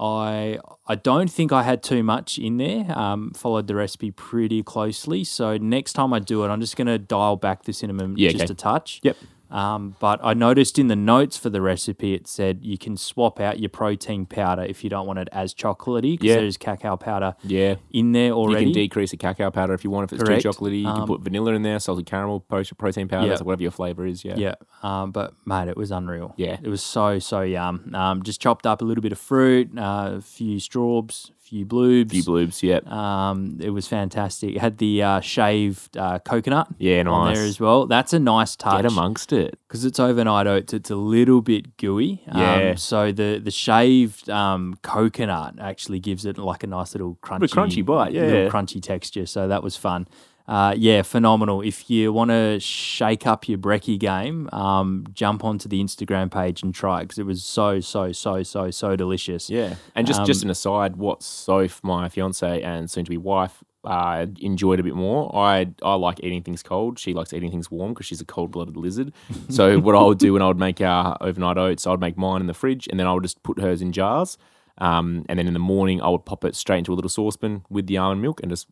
[0.00, 2.86] I I don't think I had too much in there.
[2.98, 5.22] Um, followed the recipe pretty closely.
[5.24, 8.30] So next time I do it, I'm just going to dial back the cinnamon Yeah,
[8.30, 8.52] just okay.
[8.52, 9.00] a touch.
[9.02, 9.16] Yep.
[9.50, 13.38] Um, but I noticed in the notes for the recipe, it said you can swap
[13.40, 16.36] out your protein powder if you don't want it as chocolatey because Yeah.
[16.36, 17.76] there's cacao powder Yeah.
[17.92, 18.66] in there already.
[18.66, 20.04] You can decrease the cacao powder if you want.
[20.10, 20.42] If it's Correct.
[20.42, 23.36] too chocolatey, you can Um, put vanilla in there, salted caramel, protein powder, Yeah.
[23.36, 24.24] so whatever your flavor is.
[24.24, 24.34] Yeah.
[24.36, 26.34] yeah, um, but mate, it was unreal.
[26.36, 26.58] Yeah.
[26.62, 27.90] it was so so yum.
[27.94, 31.66] Um, just chopped up a little bit of fruit, uh, a few straws, a few
[31.66, 32.10] bloobs.
[32.10, 32.62] Few bloobs.
[32.62, 32.80] Yeah.
[32.86, 34.56] Um, it was fantastic.
[34.56, 37.86] It had the uh, shaved uh, coconut Yeah, on there as well.
[37.86, 38.82] That's a nice touch.
[38.82, 39.58] Get amongst it.
[39.68, 42.22] because it's overnight oats, it's a little bit gooey.
[42.28, 42.74] Um, Yeah.
[42.76, 47.50] So the the shaved um, coconut actually gives it like a nice little crunchy, Bit
[47.50, 48.22] crunchy bite, yeah.
[48.22, 49.26] little crunchy texture.
[49.26, 50.08] So that was fun.
[50.46, 51.62] Uh, yeah, phenomenal.
[51.62, 56.62] If you want to shake up your brekkie game, um, jump onto the Instagram page
[56.62, 59.48] and try it because it was so so so so so delicious.
[59.48, 59.76] Yeah.
[59.94, 63.64] And just Um, just an aside, what Soph, my fiance and soon to be wife,
[63.84, 65.34] uh, enjoyed a bit more.
[65.34, 66.98] I I like eating things cold.
[66.98, 69.12] She likes eating things warm because she's a cold blooded lizard.
[69.48, 72.18] So what I would do when I would make our overnight oats, I would make
[72.18, 74.36] mine in the fridge and then I would just put hers in jars.
[74.76, 77.64] Um, and then in the morning, I would pop it straight into a little saucepan
[77.70, 78.66] with the almond milk and just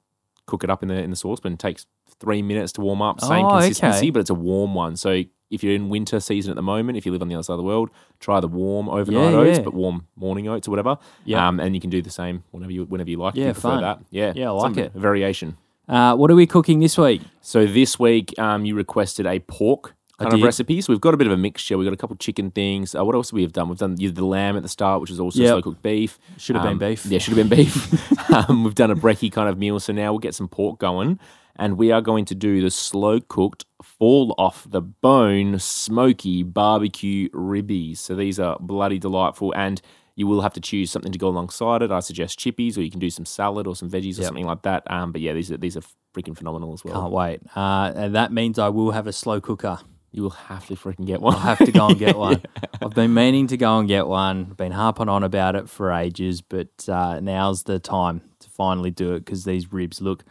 [0.47, 1.55] cook it up in the in the saucepan.
[1.55, 1.87] It takes
[2.21, 3.21] three minutes to warm up.
[3.21, 4.11] Same Oh, consistency, okay.
[4.11, 4.97] but it's a warm one.
[4.97, 7.43] So if you're in winter season at the moment, if you live on the other
[7.43, 7.91] side of the world,
[8.21, 9.65] try the warm overnight Yeah, oats, yeah.
[9.65, 10.97] but warm morning oats or whatever.
[11.25, 11.47] Yeah.
[11.47, 13.35] Um, and you can do the same whenever you whenever you like.
[13.35, 13.83] Yeah, if you prefer fun.
[13.83, 13.99] that.
[14.11, 14.93] Yeah, Yeah, I like some it.
[14.95, 15.57] Variation.
[15.89, 17.23] Uh, what are we cooking this week?
[17.41, 20.47] So this week, um, you requested a pork I kind of did.
[20.47, 20.81] recipe.
[20.81, 21.77] So we've got a bit of a mixture.
[21.79, 22.95] We've got a couple chicken things.
[22.95, 23.69] Uh, what else we have done?
[23.69, 25.49] We've done the lamb at the start, which is also Yep.
[25.51, 26.19] slow cooked beef.
[26.39, 27.07] Should have been Um, beef.
[27.07, 28.31] Yeah, should have been beef.
[28.49, 29.79] um, we've done a brekkie kind of meal.
[29.81, 31.19] So now we'll get some pork going.
[31.57, 37.29] And we are going to do the slow cooked, fall off the bone, smoky barbecue
[37.31, 37.99] ribbies.
[37.99, 39.53] So these are bloody delightful.
[39.55, 39.83] And
[40.17, 41.91] you will have to choose something to go alongside it.
[41.91, 44.63] I suggest chippies, or you can do some salad or some veggies or something like
[44.63, 44.83] that.
[44.91, 45.83] Um, but yeah, these are these are
[46.15, 47.01] freaking phenomenal as well.
[47.03, 47.41] Can't wait.
[47.57, 49.79] Uh, and that means I will have a slow cooker.
[50.13, 51.35] You will have to freaking get one.
[51.35, 52.43] I have to go and get one.
[52.83, 54.49] I've been meaning to go and get one.
[54.51, 58.91] I've Been harping on about it for ages, but uh, now's the time to finally
[58.91, 60.23] do it because these ribs look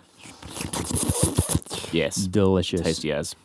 [1.91, 2.81] yes, delicious.
[2.81, 3.35] tasty as.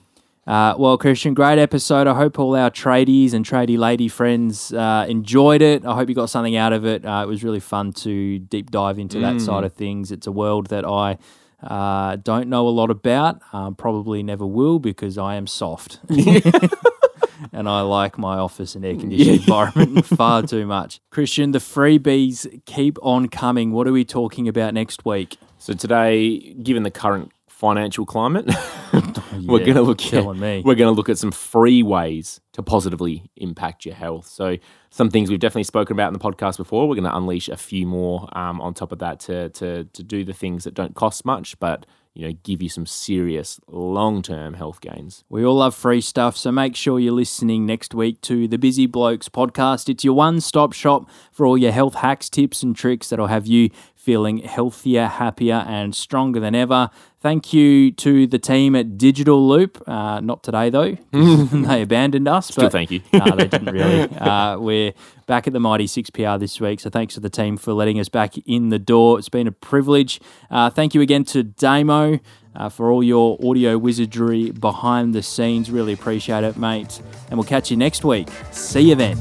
[0.47, 2.07] Uh, well, Christian, great episode.
[2.07, 5.85] I hope all our tradies and tradie lady friends uh, enjoyed it.
[5.85, 7.05] I hope you got something out of it.
[7.05, 10.13] Uh, it was really fun to deep dive into that side of things.
[10.13, 11.19] It's a world that I
[11.67, 13.41] uh, don't know a lot about.
[13.53, 16.01] Um, probably never will because I am soft.
[17.53, 21.01] and I like my office and air conditioned environment far too much.
[21.11, 23.73] Christian, the freebies keep on coming.
[23.73, 25.39] What are we talking about next week?
[25.59, 28.45] So today, given the current financial climate,
[28.93, 30.63] we're going to look at me.
[30.63, 34.27] we're going to look at some free ways to positively impact your health.
[34.27, 34.59] So
[34.91, 36.87] some things we've definitely spoken about in the podcast before.
[36.87, 40.03] We're going to unleash a few more um, on top of that to to to
[40.03, 44.23] do the things that don't cost much, but you know give you some serious long
[44.23, 45.25] term health gains.
[45.31, 48.87] We all love free stuff, so make sure you're listening next week to the Busy
[48.87, 49.89] Blokes podcast.
[49.89, 53.47] It's your one stop shop for all your health hacks, tips, and tricks that'll have
[53.47, 53.71] you
[54.07, 56.89] feeling healthier, happier, and stronger than ever.
[57.19, 59.83] Thank you to the team at Digital Loop.
[59.89, 60.97] Uh, not today, though.
[61.11, 62.47] they abandoned us.
[62.47, 63.01] Still but thank you.
[63.13, 64.03] no, they didn't really.
[64.17, 64.93] Uh, we're
[65.27, 68.09] back at the Mighty 6PR this week, so thanks to the team for letting us
[68.09, 69.19] back in the door.
[69.19, 70.21] It's been a privilege.
[70.53, 72.21] Uh, thank you again to Damo
[72.55, 75.69] uh, for all your audio wizardry behind the scenes.
[75.69, 77.03] Really appreciate it, mate.
[77.29, 78.29] And we'll catch you next week.
[78.53, 79.19] See you then.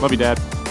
[0.00, 0.63] Love you, Dad.